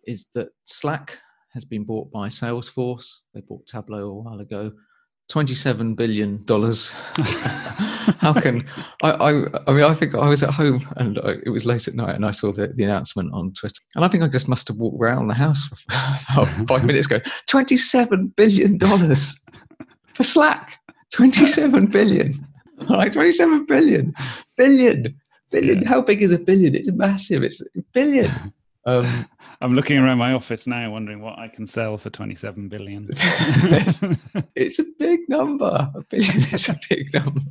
is 0.06 0.26
that 0.34 0.48
Slack 0.64 1.18
has 1.52 1.64
been 1.64 1.84
bought 1.84 2.10
by 2.10 2.28
Salesforce. 2.28 3.18
They 3.34 3.40
bought 3.40 3.66
Tableau 3.66 4.08
a 4.08 4.14
while 4.14 4.40
ago. 4.40 4.72
$27 5.30 5.94
billion. 5.96 6.44
How 8.20 8.32
can 8.32 8.66
I, 9.02 9.10
I? 9.10 9.30
I 9.66 9.72
mean, 9.72 9.84
I 9.84 9.94
think 9.94 10.14
I 10.14 10.28
was 10.28 10.42
at 10.42 10.50
home 10.50 10.86
and 10.96 11.18
I, 11.20 11.36
it 11.44 11.50
was 11.50 11.64
late 11.64 11.86
at 11.86 11.94
night, 11.94 12.14
and 12.14 12.26
I 12.26 12.32
saw 12.32 12.52
the, 12.52 12.68
the 12.68 12.84
announcement 12.84 13.32
on 13.32 13.52
Twitter, 13.52 13.80
and 13.94 14.04
I 14.04 14.08
think 14.08 14.24
I 14.24 14.28
just 14.28 14.48
must 14.48 14.68
have 14.68 14.78
walked 14.78 15.00
around 15.00 15.28
the 15.28 15.34
house 15.34 15.64
for 15.64 16.46
five 16.66 16.84
minutes 16.84 17.06
ago. 17.06 17.20
Twenty-seven 17.46 18.28
billion 18.36 18.78
dollars 18.78 19.38
for 20.12 20.24
Slack. 20.24 20.78
Twenty-seven 21.12 21.86
billion. 21.86 22.34
All 22.88 22.96
right, 22.96 23.12
twenty-seven 23.12 23.66
billion, 23.66 24.14
billion, 24.56 25.14
billion. 25.50 25.82
Yeah. 25.82 25.88
How 25.88 26.00
big 26.00 26.22
is 26.22 26.32
a 26.32 26.38
billion? 26.38 26.74
It's 26.74 26.90
massive. 26.90 27.42
It's 27.42 27.60
a 27.60 27.82
billion. 27.92 28.30
Um, 28.86 29.28
I'm 29.62 29.74
looking 29.74 29.98
around 29.98 30.16
my 30.16 30.32
office 30.32 30.66
now, 30.66 30.90
wondering 30.90 31.20
what 31.20 31.38
I 31.38 31.46
can 31.46 31.66
sell 31.66 31.98
for 31.98 32.08
27 32.08 32.68
billion. 32.68 33.10
it's 34.54 34.78
a 34.78 34.86
big 34.98 35.20
number. 35.28 35.90
A 35.94 36.02
billion 36.08 36.36
is 36.38 36.68
a 36.70 36.80
big 36.88 37.12
number. 37.12 37.42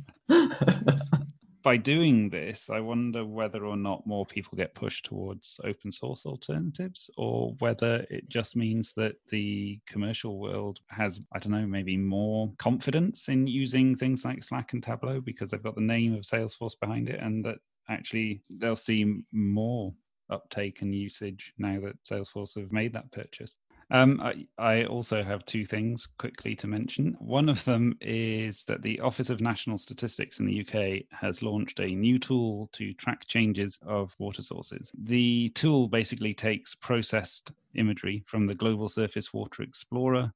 By 1.62 1.76
doing 1.76 2.28
this, 2.30 2.68
I 2.68 2.80
wonder 2.80 3.24
whether 3.24 3.64
or 3.64 3.76
not 3.76 4.06
more 4.08 4.26
people 4.26 4.56
get 4.56 4.74
pushed 4.74 5.04
towards 5.04 5.60
open 5.62 5.92
source 5.92 6.26
alternatives, 6.26 7.10
or 7.16 7.54
whether 7.60 8.06
it 8.10 8.28
just 8.28 8.56
means 8.56 8.92
that 8.94 9.14
the 9.30 9.78
commercial 9.86 10.38
world 10.40 10.80
has, 10.88 11.20
I 11.32 11.38
don't 11.38 11.52
know, 11.52 11.66
maybe 11.66 11.96
more 11.96 12.52
confidence 12.58 13.28
in 13.28 13.46
using 13.46 13.94
things 13.94 14.24
like 14.24 14.42
Slack 14.42 14.72
and 14.72 14.82
Tableau 14.82 15.20
because 15.20 15.50
they've 15.50 15.62
got 15.62 15.76
the 15.76 15.80
name 15.80 16.14
of 16.14 16.22
Salesforce 16.22 16.80
behind 16.80 17.08
it, 17.08 17.20
and 17.20 17.44
that 17.44 17.58
actually 17.88 18.42
they'll 18.50 18.74
see 18.74 19.22
more 19.30 19.92
uptake 20.30 20.82
and 20.82 20.94
usage 20.94 21.52
now 21.58 21.78
that 21.80 22.02
Salesforce 22.04 22.58
have 22.58 22.72
made 22.72 22.92
that 22.94 23.10
purchase. 23.12 23.56
Um, 23.92 24.20
I, 24.20 24.46
I, 24.56 24.84
also 24.84 25.24
have 25.24 25.44
two 25.44 25.66
things 25.66 26.06
quickly 26.18 26.54
to 26.56 26.68
mention. 26.68 27.16
One 27.18 27.48
of 27.48 27.64
them 27.64 27.96
is 28.00 28.62
that 28.64 28.82
the 28.82 29.00
Office 29.00 29.30
of 29.30 29.40
National 29.40 29.78
Statistics 29.78 30.38
in 30.38 30.46
the 30.46 30.60
UK 30.60 31.06
has 31.10 31.42
launched 31.42 31.80
a 31.80 31.88
new 31.88 32.20
tool 32.20 32.68
to 32.74 32.94
track 32.94 33.26
changes 33.26 33.80
of 33.84 34.14
water 34.20 34.42
sources. 34.42 34.92
The 34.96 35.48
tool 35.56 35.88
basically 35.88 36.34
takes 36.34 36.72
processed 36.72 37.50
imagery 37.74 38.22
from 38.26 38.46
the 38.46 38.54
Global 38.54 38.88
Surface 38.88 39.34
Water 39.34 39.64
Explorer 39.64 40.32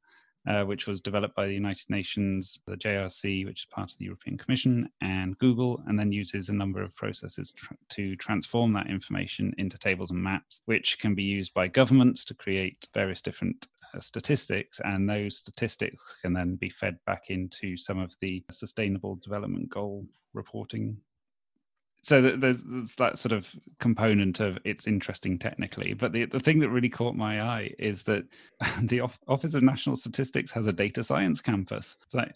uh, 0.49 0.65
which 0.65 0.87
was 0.87 1.01
developed 1.01 1.35
by 1.35 1.47
the 1.47 1.55
United 1.55 1.89
Nations, 1.89 2.61
the 2.67 2.77
JRC, 2.77 3.47
which 3.47 3.61
is 3.61 3.67
part 3.67 3.93
of 3.93 3.99
the 3.99 4.05
European 4.05 4.37
Commission, 4.37 4.89
and 5.01 5.39
Google, 5.39 5.83
and 5.87 5.99
then 5.99 6.13
uses 6.13 6.49
a 6.49 6.55
number 6.55 6.83
of 6.83 6.95
processes 6.95 7.53
tr- 7.53 7.75
to 7.91 8.17
transform 8.17 8.73
that 8.75 8.89
information 8.89 9.55
into 9.59 9.79
tables 9.79 10.11
and 10.11 10.23
maps, 10.23 10.61
which 10.67 10.99
can 10.99 11.15
be 11.15 11.23
used 11.23 11.55
by 11.55 11.69
governments 11.69 12.25
to 12.27 12.35
create 12.35 12.89
various 12.93 13.23
different 13.23 13.67
statistics, 14.01 14.81
and 14.85 15.09
those 15.09 15.37
statistics 15.37 16.17
can 16.23 16.33
then 16.33 16.57
be 16.57 16.69
fed 16.69 16.99
back 17.07 17.31
into 17.31 17.77
some 17.77 17.99
of 17.99 18.15
the 18.21 18.45
Sustainable 18.51 19.17
Development 19.17 19.69
Goal 19.69 20.07
reporting 20.33 20.97
so 22.05 22.21
there's, 22.21 22.63
there's, 22.63 22.95
that 22.97 23.19
sort 23.19 23.33
of 23.33 23.49
component 23.81 24.39
of 24.41 24.59
it's 24.65 24.87
interesting 24.87 25.39
technically 25.39 25.95
but 25.95 26.13
the, 26.13 26.27
the 26.27 26.41
thing 26.41 26.59
that 26.61 26.69
really 26.69 26.89
caught 26.89 27.17
my 27.17 27.41
eye 27.41 27.71
is 27.79 28.03
that 28.05 28.25
the 28.83 29.01
office 29.27 29.55
of 29.55 29.63
national 29.63 29.97
statistics 29.97 30.53
has 30.53 30.67
a 30.67 30.73
data 30.73 31.03
science 31.03 31.41
campus. 31.41 31.97
It's 32.05 32.15
like 32.15 32.33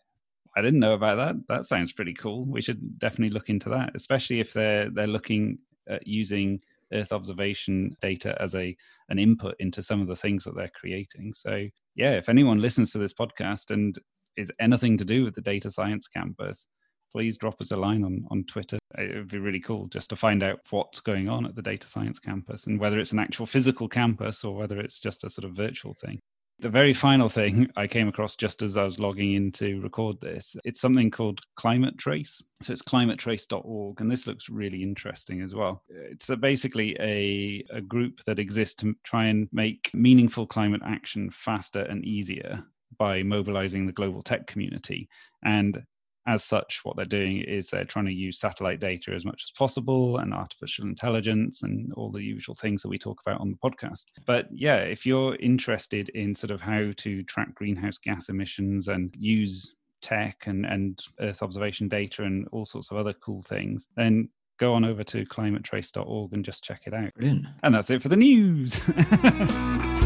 i 0.57 0.63
didn't 0.63 0.81
know 0.81 0.95
about 0.95 1.17
that. 1.17 1.37
That 1.49 1.67
sounds 1.67 1.93
pretty 1.93 2.15
cool. 2.15 2.45
We 2.47 2.63
should 2.63 2.99
definitely 2.99 3.35
look 3.35 3.49
into 3.49 3.69
that 3.71 3.93
especially 3.95 4.41
if 4.41 4.53
they're 4.53 4.91
they're 4.91 5.07
looking 5.07 5.59
at 5.89 6.07
using 6.07 6.61
earth 6.93 7.13
observation 7.13 7.95
data 8.01 8.41
as 8.41 8.55
a 8.55 8.75
an 9.11 9.19
input 9.19 9.55
into 9.59 9.83
some 9.83 10.01
of 10.01 10.09
the 10.09 10.17
things 10.17 10.45
that 10.45 10.57
they're 10.57 10.73
creating. 10.75 11.35
So 11.35 11.67
yeah 11.95 12.13
if 12.13 12.29
anyone 12.29 12.59
listens 12.59 12.91
to 12.93 12.99
this 12.99 13.13
podcast 13.13 13.71
and 13.71 13.95
is 14.37 14.53
anything 14.61 14.97
to 14.97 15.05
do 15.05 15.25
with 15.25 15.35
the 15.35 15.41
data 15.41 15.71
science 15.71 16.07
campus 16.07 16.69
please 17.13 17.39
drop 17.39 17.61
us 17.61 17.71
a 17.71 17.77
line 17.77 18.05
on, 18.05 18.25
on 18.31 18.45
Twitter. 18.45 18.79
It 18.97 19.15
would 19.15 19.29
be 19.29 19.39
really 19.39 19.61
cool 19.61 19.87
just 19.89 20.11
to 20.11 20.17
find 20.17 20.43
out 20.43 20.61
what's 20.71 21.01
going 21.01 21.29
on 21.29 21.47
at 21.47 21.55
the 21.55 21.63
data 21.63 21.89
science 21.89 22.19
campus 22.19 22.67
and 22.67 22.79
whether 22.79 22.99
it's 22.99 23.13
an 23.13 23.19
actual 23.19 23.47
physical 23.47 23.89
campus 23.89 24.45
or 24.45 24.55
whether 24.55 24.79
it's 24.81 25.01
just 25.01 25.25
a 25.25 25.31
sort 25.31 25.45
of 25.45 25.53
virtual 25.53 25.95
thing. 25.95 26.21
The 26.61 26.69
very 26.69 26.93
final 26.93 27.29
thing 27.29 27.71
I 27.77 27.87
came 27.87 28.09
across 28.09 28.35
just 28.35 28.63
as 28.63 28.77
I 28.77 28.83
was 28.83 28.99
logging 28.99 29.35
in 29.35 29.53
to 29.53 29.81
record 29.81 30.21
this, 30.21 30.57
it's 30.65 30.81
something 30.81 31.09
called 31.09 31.41
Climate 31.55 31.97
Trace. 31.99 32.43
So 32.63 32.73
it's 32.73 32.83
climatetrace.org, 32.83 34.01
and 34.01 34.11
this 34.11 34.27
looks 34.27 34.49
really 34.49 34.83
interesting 34.83 35.41
as 35.41 35.55
well. 35.55 35.85
It's 35.89 36.31
a 36.31 36.37
basically 36.37 36.97
a, 36.99 37.65
a 37.71 37.81
group 37.81 38.25
that 38.27 38.41
exists 38.41 38.75
to 38.77 38.97
try 39.05 39.27
and 39.27 39.49
make 39.53 39.89
meaningful 39.95 40.49
climate 40.49 40.83
action 40.85 41.31
faster 41.31 41.83
and 41.83 42.05
easier 42.05 42.65
by 42.99 43.23
mobilizing 43.23 43.87
the 43.87 43.93
global 43.93 44.23
tech 44.23 44.49
community. 44.49 45.09
And 45.45 45.81
as 46.29 46.45
such, 46.45 46.81
what 46.83 46.95
they're 46.95 47.07
doing 47.07 47.39
is 47.39 47.71
they're 47.71 47.85
trying 47.85 48.05
to 48.05 48.13
use 48.13 48.39
satellite 48.39 48.81
data 48.81 49.13
as 49.13 49.25
much 49.25 49.43
as 49.47 49.51
possible 49.51 50.19
and 50.19 50.35
artificial 50.35 50.85
intelligence 50.85 51.63
and 51.63 51.91
all 51.95 52.11
the 52.11 52.23
usual 52.23 52.55
things 52.55 52.83
that 52.83 52.89
we 52.89 52.99
talk 52.99 53.23
about 53.27 53.41
on 53.41 53.51
the 53.51 53.57
podcast. 53.57 54.05
But 54.27 54.47
yeah, 54.53 54.77
if 54.77 55.07
you're 55.07 55.37
interested 55.37 56.11
in 56.11 56.35
sort 56.35 56.51
of 56.51 56.61
how 56.61 56.93
to 56.99 57.23
track 57.25 57.55
greenhouse 57.55 57.97
gas 57.97 58.29
emissions 58.29 58.89
and 58.89 59.15
use 59.17 59.75
tech 60.03 60.45
and, 60.47 60.67
and 60.67 61.03
Earth 61.19 61.43
observation 61.43 61.89
data 61.89 62.25
and 62.25 62.47
all 62.53 62.67
sorts 62.67 62.91
of 62.91 62.99
other 62.99 63.15
cool 63.15 63.41
things, 63.41 63.89
then 63.97 64.29
go 64.59 64.75
on 64.75 64.85
over 64.85 65.03
to 65.05 65.25
climatetrace.org 65.25 66.35
and 66.35 66.45
just 66.45 66.63
check 66.63 66.83
it 66.85 66.93
out. 66.93 67.15
Brilliant. 67.15 67.47
And 67.63 67.75
that's 67.75 67.89
it 67.89 68.03
for 68.03 68.11
the 68.11 68.17
news. 68.17 68.79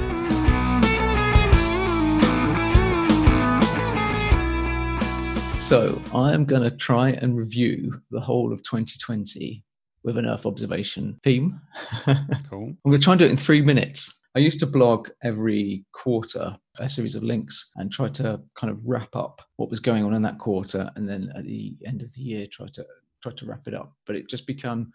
So 5.73 6.03
I 6.15 6.35
am 6.35 6.45
going 6.45 6.65
to 6.65 6.71
try 6.71 7.13
and 7.13 7.35
review 7.35 7.99
the 8.11 8.21
whole 8.21 8.53
of 8.53 8.63
2020 8.63 9.65
with 10.05 10.19
an 10.19 10.27
Earth 10.27 10.45
observation 10.45 11.19
theme. 11.25 11.59
Cool. 12.51 12.77
I'm 12.85 12.91
going 12.91 13.01
to 13.01 13.03
try 13.03 13.15
and 13.15 13.19
do 13.19 13.25
it 13.25 13.31
in 13.31 13.39
three 13.39 13.63
minutes. 13.63 14.13
I 14.37 14.41
used 14.41 14.59
to 14.59 14.67
blog 14.67 15.09
every 15.25 15.87
quarter 15.93 16.55
a 16.79 16.91
series 16.91 17.15
of 17.15 17.23
links 17.23 17.71
and 17.77 17.91
try 17.91 18.11
to 18.11 18.39
kind 18.55 18.71
of 18.71 18.85
wrap 18.85 19.17
up 19.17 19.41
what 19.57 19.71
was 19.71 19.81
going 19.81 20.05
on 20.05 20.13
in 20.13 20.21
that 20.21 20.39
quarter, 20.39 20.91
and 20.95 21.09
then 21.09 21.33
at 21.35 21.45
the 21.45 21.75
end 21.87 22.03
of 22.03 22.13
the 22.13 22.21
year 22.21 22.47
try 22.47 22.67
to 22.75 22.85
try 23.23 23.33
to 23.33 23.47
wrap 23.47 23.67
it 23.67 23.73
up. 23.73 23.95
But 24.07 24.17
it 24.17 24.29
just 24.29 24.47
become 24.47 24.93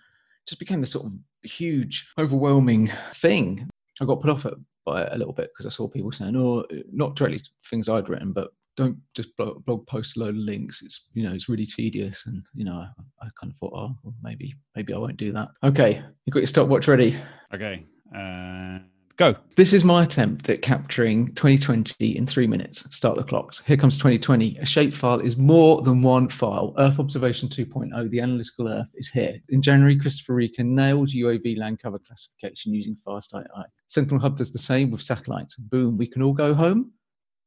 just 0.47 0.59
became 0.59 0.79
this 0.79 0.91
sort 0.91 1.07
of 1.07 1.13
huge, 1.41 2.07
overwhelming 2.19 2.91
thing. 3.15 3.67
I 3.99 4.05
got 4.05 4.21
put 4.21 4.29
off 4.29 4.45
it 4.45 4.53
by 4.85 5.07
a 5.07 5.17
little 5.17 5.33
bit 5.33 5.49
because 5.55 5.65
I 5.65 5.75
saw 5.75 5.87
people 5.87 6.11
saying, 6.11 6.35
"Oh, 6.35 6.65
not 6.93 7.15
directly 7.15 7.41
things 7.67 7.89
I'd 7.89 8.09
written, 8.09 8.31
but 8.31 8.51
don't 8.77 8.97
just 9.15 9.35
blog, 9.35 9.65
blog 9.65 9.85
post 9.87 10.15
a 10.15 10.21
load 10.21 10.29
of 10.29 10.35
links. 10.35 10.81
It's 10.81 11.07
you 11.13 11.27
know 11.27 11.33
it's 11.33 11.49
really 11.49 11.65
tedious, 11.65 12.25
and 12.27 12.43
you 12.53 12.63
know 12.63 12.75
I, 12.75 13.25
I 13.25 13.29
kind 13.39 13.51
of 13.51 13.57
thought, 13.57 13.73
oh, 13.75 13.97
well, 14.03 14.13
maybe 14.23 14.55
maybe 14.75 14.93
I 14.93 14.97
won't 14.97 15.17
do 15.17 15.33
that. 15.33 15.49
Okay, 15.63 16.01
you 16.25 16.31
got 16.31 16.39
your 16.39 16.47
stopwatch 16.47 16.87
ready? 16.87 17.19
Okay, 17.53 17.83
uh, 18.15 18.79
go. 19.17 19.35
This 19.55 19.73
is 19.73 19.83
my 19.83 20.03
attempt 20.03 20.47
at 20.49 20.61
capturing 20.61 21.33
2020 21.33 22.15
in 22.15 22.27
three 22.27 22.45
minutes. 22.45 22.85
Start 22.95 23.17
the 23.17 23.23
clocks. 23.23 23.63
Here 23.65 23.77
comes 23.77 23.97
2020. 23.97 24.57
A 24.59 24.61
shapefile 24.61 25.23
is 25.23 25.37
more 25.37 25.81
than 25.81 26.03
one 26.03 26.29
file. 26.29 26.75
Earth 26.77 26.99
observation 26.99 27.49
2.0, 27.49 28.09
the 28.11 28.19
analytical 28.21 28.67
Earth, 28.67 28.91
is 28.93 29.09
here. 29.09 29.39
In 29.49 29.61
January, 29.63 29.97
Christoph 29.97 30.27
Rieke 30.27 30.59
nailed 30.59 31.09
UAV 31.09 31.57
land 31.57 31.79
cover 31.79 31.97
classification 31.97 32.75
using 32.75 32.95
fastai. 32.95 33.43
Sentinel 33.87 34.19
Hub 34.19 34.37
does 34.37 34.53
the 34.53 34.59
same 34.59 34.91
with 34.91 35.01
satellites. 35.01 35.55
Boom, 35.55 35.97
we 35.97 36.05
can 36.05 36.21
all 36.21 36.33
go 36.33 36.53
home. 36.53 36.91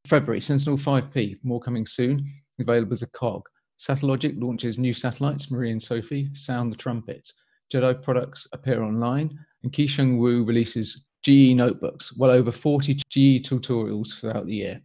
February, 0.06 0.40
Sentinel 0.40 0.78
5P, 0.78 1.38
more 1.42 1.60
coming 1.60 1.86
soon, 1.86 2.26
available 2.58 2.92
as 2.92 3.02
a 3.02 3.10
cog. 3.10 3.42
Satellogic 3.78 4.40
launches 4.40 4.78
new 4.78 4.92
satellites, 4.92 5.50
Marie 5.50 5.72
and 5.72 5.82
Sophie, 5.82 6.28
sound 6.32 6.70
the 6.70 6.76
trumpets. 6.76 7.32
GEDI 7.72 8.02
products 8.02 8.46
appear 8.52 8.82
online, 8.82 9.38
and 9.62 9.72
Qiusheng 9.72 10.18
Wu 10.18 10.44
releases 10.44 11.06
GE 11.22 11.54
notebooks, 11.54 12.16
well 12.16 12.30
over 12.30 12.50
40 12.50 12.94
GE 12.94 13.46
tutorials 13.46 14.18
throughout 14.18 14.46
the 14.46 14.54
year. 14.54 14.80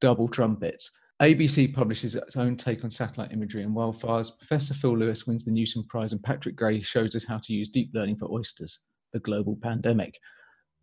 Double 0.00 0.28
trumpets. 0.28 0.90
ABC 1.22 1.72
publishes 1.72 2.16
its 2.16 2.36
own 2.36 2.56
take 2.56 2.82
on 2.82 2.90
satellite 2.90 3.32
imagery 3.32 3.62
and 3.62 3.74
wildfires. 3.74 4.36
Professor 4.36 4.74
Phil 4.74 4.98
Lewis 4.98 5.26
wins 5.26 5.44
the 5.44 5.50
Newton 5.50 5.84
Prize, 5.84 6.12
and 6.12 6.22
Patrick 6.22 6.56
Gray 6.56 6.82
shows 6.82 7.14
us 7.14 7.24
how 7.24 7.38
to 7.38 7.52
use 7.52 7.68
deep 7.68 7.90
learning 7.94 8.16
for 8.16 8.30
oysters, 8.30 8.80
the 9.12 9.20
global 9.20 9.56
pandemic. 9.62 10.18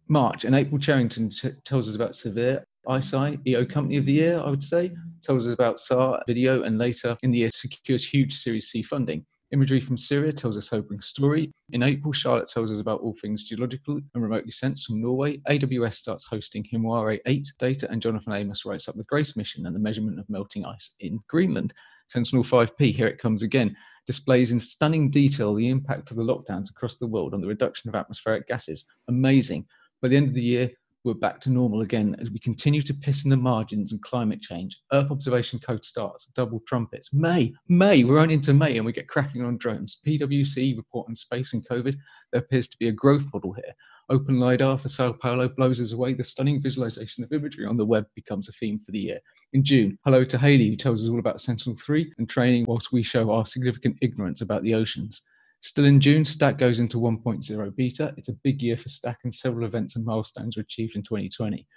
March, 0.08 0.46
and 0.46 0.56
April 0.56 0.80
Charrington 0.80 1.30
t- 1.30 1.52
tells 1.66 1.90
us 1.90 1.96
about 1.96 2.16
Severe 2.16 2.66
ICEYE, 2.88 3.40
EO 3.48 3.66
Company 3.66 3.98
of 3.98 4.06
the 4.06 4.14
Year, 4.14 4.40
I 4.40 4.50
would 4.50 4.64
say. 4.64 4.92
Tells 5.22 5.48
us 5.48 5.54
about 5.54 5.80
SAR 5.80 6.22
video 6.28 6.64
and 6.64 6.78
later 6.78 7.16
in 7.24 7.32
the 7.32 7.40
year 7.40 7.50
secures 7.54 8.06
huge 8.08 8.36
Series 8.36 8.70
C 8.70 8.82
funding. 8.82 9.26
Imagery 9.52 9.82
from 9.82 9.98
Syria 9.98 10.32
tells 10.32 10.56
a 10.56 10.62
sobering 10.62 11.02
story. 11.02 11.52
In 11.74 11.84
April, 11.84 12.14
Charlotte 12.14 12.48
tells 12.48 12.72
us 12.72 12.80
about 12.80 13.02
all 13.02 13.16
things 13.22 13.44
geological 13.44 14.00
and 14.14 14.24
remotely 14.24 14.52
sensed 14.52 14.88
from 14.88 15.02
Norway. 15.02 15.40
AWS 15.50 15.96
starts 15.96 16.24
hosting 16.24 16.64
Himawari 16.64 17.20
8 17.26 17.46
data, 17.60 17.92
and 17.92 18.02
Jonathan 18.02 18.32
Amos 18.32 18.66
writes 18.66 18.88
up 18.88 18.96
the 18.96 19.04
GRACE 19.04 19.36
mission 19.36 19.66
and 19.66 19.76
the 19.76 19.80
measurement 19.80 20.20
of 20.20 20.30
melting 20.30 20.66
ice 20.66 20.96
in 21.02 21.20
Greenland. 21.28 21.74
Sentinel 22.08 22.46
5P, 22.46 22.96
here 22.96 23.08
it 23.08 23.20
comes 23.20 23.42
again, 23.42 23.76
displays 24.08 24.52
in 24.52 24.60
stunning 24.60 25.10
detail 25.12 25.54
the 25.54 25.70
impact 25.70 26.12
of 26.12 26.18
the 26.18 26.24
lockdowns 26.24 26.70
across 26.70 26.98
the 26.98 27.08
world 27.08 27.34
on 27.34 27.42
the 27.42 27.48
reduction 27.48 27.90
of 27.90 27.96
atmospheric 27.96 28.48
gases. 28.48 28.86
Amazing. 29.10 29.66
By 30.02 30.08
the 30.08 30.18
end 30.18 30.30
of 30.30 30.34
the 30.34 30.42
year, 30.42 30.72
we're 31.04 31.14
back 31.16 31.40
to 31.42 31.50
normal 31.50 31.82
again 31.82 32.16
as 32.20 32.30
we 32.30 32.38
continue 32.38 32.82
to 32.84 32.94
piss 32.94 33.24
in 33.24 33.32
the 33.32 33.38
margins 33.38 33.92
and 33.92 34.02
climate 34.04 34.42
change. 34.42 34.80
Earth 34.94 35.10
observation 35.10 35.58
code 35.60 35.84
starts, 35.84 36.28
double 36.36 36.62
trumpets. 36.68 37.12
May, 37.12 37.54
May, 37.68 38.04
we're 38.04 38.20
on 38.20 38.30
into 38.30 38.54
May 38.54 38.78
and 38.78 38.86
we 38.86 38.92
get 38.92 39.08
cracking 39.08 39.44
on 39.44 39.58
drones. 39.58 39.98
PwC 40.06 40.78
report 40.78 41.08
on 41.10 41.16
space 41.16 41.54
and 41.54 41.68
COVID. 41.68 41.96
There 42.32 42.42
appears 42.42 42.68
to 42.68 42.78
be 42.78 42.90
a 42.90 42.92
growth 42.92 43.26
model 43.34 43.54
here. 43.54 43.74
Open 44.10 44.40
LiDAR 44.40 44.78
for 44.78 44.90
Sao 44.90 45.14
Paulo 45.14 45.48
blows 45.48 45.82
us 45.82 45.94
away. 45.94 46.14
The 46.14 46.24
stunning 46.24 46.62
visualization 46.62 47.24
of 47.24 47.32
imagery 47.32 47.66
on 47.66 47.78
the 47.78 47.86
web 47.86 48.06
becomes 48.14 48.50
a 48.50 48.52
theme 48.52 48.80
for 48.86 48.92
the 48.92 49.00
year. 49.00 49.20
In 49.54 49.64
June, 49.64 49.98
hello 50.04 50.24
to 50.26 50.38
Haley, 50.38 50.70
who 50.70 50.76
tells 50.76 51.04
us 51.04 51.10
all 51.10 51.20
about 51.20 51.42
Sentinel 51.42 51.80
3 51.80 52.14
and 52.20 52.30
training 52.30 52.66
whilst 52.68 52.92
we 52.92 53.04
show 53.04 53.32
our 53.32 53.46
significant 53.46 53.98
ignorance 54.02 54.42
about 54.42 54.64
the 54.64 54.76
oceans. 54.76 55.22
Still 55.64 55.86
in 55.86 56.02
June, 56.02 56.24
STAC 56.24 56.58
goes 56.58 56.80
into 56.80 56.98
1.0 56.98 57.76
beta. 57.76 58.16
It's 58.18 58.30
a 58.30 58.34
big 58.44 58.64
year 58.64 58.76
for 58.76 58.90
STAC, 58.90 59.18
and 59.24 59.34
several 59.34 59.68
events 59.68 59.96
and 59.96 60.04
milestones 60.04 60.58
were 60.58 60.64
achieved 60.64 60.96
in 60.96 61.04
2020. 61.04 61.68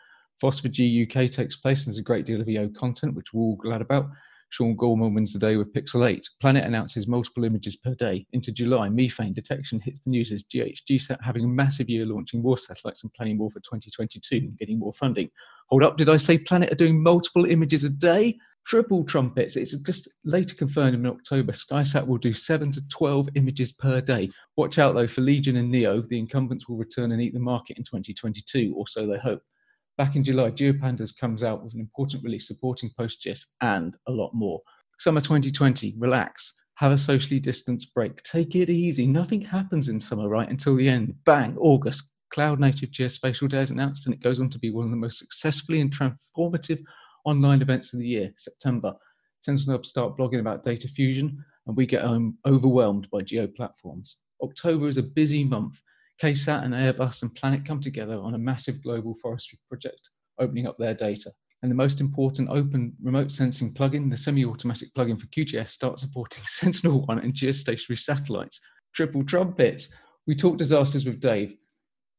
FOSS4G 0.43 1.07
UK 1.07 1.31
takes 1.31 1.57
place, 1.57 1.81
and 1.81 1.89
there's 1.89 1.99
a 1.99 2.03
great 2.03 2.25
deal 2.25 2.41
of 2.41 2.49
EO 2.49 2.71
content, 2.71 3.15
which 3.15 3.35
we're 3.35 3.43
all 3.43 3.57
glad 3.57 3.83
about. 3.83 4.07
Sean 4.49 4.75
Gorman 4.75 5.13
wins 5.13 5.35
the 5.35 5.39
day 5.39 5.57
with 5.57 5.73
Pixel 5.75 6.09
8. 6.09 6.27
Planet 6.41 6.65
announces 6.65 7.07
multiple 7.07 7.45
images 7.45 7.77
per 7.77 7.95
day. 7.95 8.27
Into 8.33 8.53
July, 8.53 8.89
methane 8.89 9.35
detection 9.35 9.81
hits 9.81 10.01
the 10.01 10.11
news 10.11 10.33
as 10.33 10.45
GHGSat 10.45 11.23
having 11.23 11.45
a 11.45 11.49
massive 11.49 11.91
year 11.91 12.07
launching 12.07 12.41
more 12.41 12.57
satellites 12.57 13.03
and 13.03 13.13
planning 13.13 13.37
more 13.37 13.51
for 13.51 13.61
2022 13.61 14.37
and 14.37 14.59
getting 14.59 14.79
more 14.79 14.95
funding. 14.95 15.29
Hold 15.69 15.83
up, 15.83 15.99
did 15.99 16.09
I 16.09 16.17
say 16.17 16.39
Planet 16.39 16.73
are 16.73 16.77
doing 16.77 17.03
multiple 17.03 17.45
images 17.45 17.85
a 17.85 17.91
day? 17.91 18.39
Triple 18.67 19.05
trumpets. 19.05 19.57
It's 19.57 19.77
just 19.83 20.09
later 20.25 20.55
confirmed 20.55 20.95
in 20.95 21.07
October. 21.07 21.53
SkySat 21.53 22.07
will 22.07 22.19
do 22.19 22.33
7 22.33 22.73
to 22.73 22.89
12 22.89 23.29
images 23.35 23.73
per 23.73 24.01
day. 24.01 24.31
Watch 24.57 24.79
out 24.79 24.95
though 24.95 25.07
for 25.07 25.21
Legion 25.21 25.57
and 25.57 25.71
NEO. 25.71 26.03
The 26.09 26.19
incumbents 26.19 26.69
will 26.69 26.77
return 26.77 27.13
and 27.13 27.21
eat 27.21 27.35
the 27.35 27.41
market 27.41 27.79
in 27.79 27.85
2022, 27.85 28.75
or 28.77 28.87
so 28.89 29.07
they 29.07 29.19
hope. 29.19 29.43
Back 29.97 30.17
in 30.17 30.25
July, 30.25 30.51
GeoPandas 30.51 31.17
comes 31.17 31.45
out 31.45 31.63
with 31.63 31.75
an 31.75 31.81
important 31.81 32.25
release 32.25 32.49
supporting 32.49 32.91
PostGIS 32.99 33.45
and 33.61 33.97
a 34.09 34.13
lot 34.13 34.33
more. 34.35 34.61
Summer 34.99 35.21
2020, 35.21 35.95
relax. 35.99 36.55
Have 36.77 36.91
a 36.91 36.99
socially 36.99 37.39
distanced 37.39 37.95
break. 37.95 38.21
Take 38.25 38.57
it 38.57 38.69
easy. 38.69 39.07
Nothing 39.07 39.41
happens 39.41 39.89
in 39.89 40.01
summer, 40.01 40.29
right? 40.29 40.49
Until 40.49 40.75
the 40.75 40.89
end. 40.89 41.15
Bang, 41.25 41.57
August. 41.59 42.11
Cloud 42.33 42.59
Native 42.59 42.91
Geospatial 42.91 43.49
Day 43.49 43.63
is 43.63 43.71
announced, 43.71 44.07
and 44.07 44.15
it 44.15 44.21
goes 44.21 44.41
on 44.41 44.51
to 44.51 44.59
be 44.59 44.73
one 44.73 44.85
of 44.85 44.91
the 44.91 44.97
most 44.97 45.21
successfully 45.21 45.81
and 45.81 45.97
transformative 45.97 46.83
online 47.25 47.63
events 47.63 47.93
of 47.93 48.01
the 48.01 48.07
year, 48.07 48.33
September. 48.37 48.95
Hub 49.47 49.85
start 49.85 50.17
blogging 50.17 50.41
about 50.41 50.63
data 50.63 50.89
fusion, 50.89 51.45
and 51.67 51.77
we 51.77 51.87
get 51.87 52.05
um, 52.05 52.39
overwhelmed 52.47 53.09
by 53.11 53.21
geo 53.21 53.47
platforms. 53.47 54.19
October 54.43 54.89
is 54.89 54.97
a 54.97 55.03
busy 55.03 55.45
month. 55.45 55.81
KSAT 56.23 56.65
and 56.65 56.75
Airbus 56.75 57.23
and 57.23 57.35
Planet 57.35 57.67
come 57.67 57.81
together 57.81 58.15
on 58.15 58.35
a 58.35 58.39
massive 58.39 58.83
global 58.83 59.15
forestry 59.21 59.59
project. 59.69 60.11
opening 60.39 60.67
up 60.67 60.77
their 60.79 60.95
data. 60.95 61.31
And 61.63 61.71
the 61.71 61.77
most 61.77 62.01
important 62.01 62.51
open 62.51 62.95
remote 63.03 63.33
sensing 63.33 63.73
plugin, 63.73 64.11
the 64.11 64.17
semi-automatic 64.17 64.93
plugin 64.95 65.19
for 65.19 65.27
QGIS, 65.29 65.69
starts 65.69 66.03
supporting 66.03 66.43
Sentinel-1 66.47 67.23
and 67.23 67.33
geostationary 67.33 67.99
satellites. 67.99 68.61
Triple 68.95 69.25
trumpets. 69.25 69.89
We 70.27 70.35
talk 70.35 70.59
disasters 70.59 71.05
with 71.05 71.21
Dave. 71.21 71.57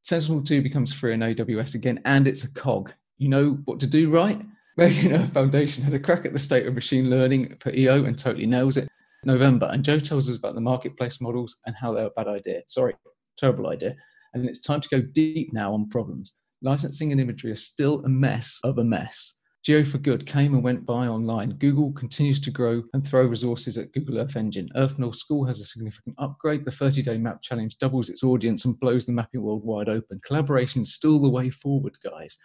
Sentinel-2 0.04 0.64
becomes 0.64 0.94
free 0.94 1.14
in 1.14 1.20
AWS 1.20 1.76
again, 1.76 2.02
and 2.06 2.28
it's 2.28 2.44
a 2.44 2.52
cog. 2.54 2.92
You 3.18 3.30
know 3.30 3.60
what 3.66 3.80
to 3.82 3.88
do, 3.88 4.10
right? 4.10 4.42
Megan 4.78 5.14
Earth 5.22 5.34
Foundation 5.34 5.84
has 5.84 5.94
a 5.94 6.00
crack 6.00 6.26
at 6.26 6.34
the 6.34 6.40
state 6.40 6.68
of 6.68 6.74
machine 6.74 7.10
learning 7.10 7.56
for 7.60 7.74
EO 7.74 8.06
and 8.06 8.18
totally 8.18 8.46
nails 8.46 8.78
it. 8.78 8.88
November, 9.24 9.70
and 9.72 9.84
Joe 9.84 10.00
tells 10.00 10.30
us 10.30 10.38
about 10.38 10.54
the 10.54 10.62
marketplace 10.62 11.20
models 11.20 11.58
and 11.66 11.76
how 11.76 11.94
they're 11.94 12.08
a 12.08 12.12
bad 12.12 12.28
idea. 12.28 12.62
Sorry, 12.68 12.94
terrible 13.38 13.70
idea. 13.70 13.96
And 14.34 14.48
it's 14.48 14.62
time 14.62 14.82
to 14.82 14.90
go 14.90 15.02
deep 15.02 15.54
now 15.54 15.74
on 15.74 15.90
problems. 15.90 16.34
Licensing 16.62 17.12
and 17.12 17.22
imagery 17.22 17.52
are 17.52 17.56
still 17.56 18.04
a 18.06 18.10
mess 18.10 18.60
of 18.64 18.78
a 18.78 18.84
mess. 18.84 19.36
Geo 19.66 19.84
for 19.84 19.98
Good 19.98 20.28
came 20.28 20.54
and 20.54 20.64
went 20.64 20.86
by 20.86 21.08
online. 21.08 21.52
Google 21.58 21.92
continues 21.94 22.40
to 22.42 22.52
grow 22.52 22.84
and 22.94 23.08
throw 23.08 23.26
resources 23.26 23.80
at 23.80 23.92
Google 23.94 24.20
Earth 24.20 24.36
Engine. 24.36 24.70
Earth 24.76 25.00
Null 25.00 25.14
School 25.14 25.44
has 25.46 25.60
a 25.60 25.66
significant 25.66 26.16
upgrade. 26.20 26.66
The 26.66 26.72
30 26.72 27.02
day 27.02 27.18
map 27.18 27.42
challenge 27.42 27.80
doubles 27.80 28.10
its 28.10 28.24
audience 28.24 28.66
and 28.66 28.80
blows 28.80 29.08
the 29.08 29.12
mapping 29.12 29.42
world 29.42 29.64
wide 29.64 29.90
open. 29.90 30.20
Collaboration 30.24 30.84
is 30.84 30.94
still 30.94 31.20
the 31.20 31.30
way 31.30 31.50
forward, 31.50 31.98
guys. 32.04 32.38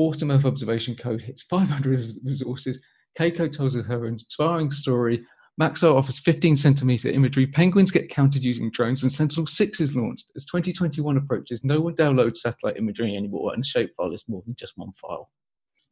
Autumn 0.00 0.30
Earth 0.30 0.44
Observation 0.44 0.96
Code 0.96 1.20
hits 1.20 1.42
500 1.42 2.12
resources. 2.24 2.80
Keiko 3.18 3.50
tells 3.50 3.76
us 3.76 3.86
her 3.86 4.06
inspiring 4.06 4.70
story 4.70 5.24
Maxar 5.60 5.94
offers 5.94 6.18
15 6.18 6.56
centimeter 6.56 7.10
imagery. 7.10 7.46
Penguins 7.46 7.90
get 7.90 8.08
counted 8.08 8.42
using 8.42 8.70
drones, 8.70 9.02
and 9.02 9.12
Sentinel 9.12 9.46
6 9.46 9.80
is 9.80 9.94
launched. 9.94 10.30
As 10.34 10.46
2021 10.46 11.18
approaches, 11.18 11.62
no 11.64 11.80
one 11.80 11.94
downloads 11.94 12.38
satellite 12.38 12.78
imagery 12.78 13.14
anymore, 13.14 13.52
and 13.52 13.62
shapefile 13.62 14.14
is 14.14 14.24
more 14.26 14.42
than 14.46 14.54
just 14.58 14.72
one 14.76 14.92
file. 14.92 15.30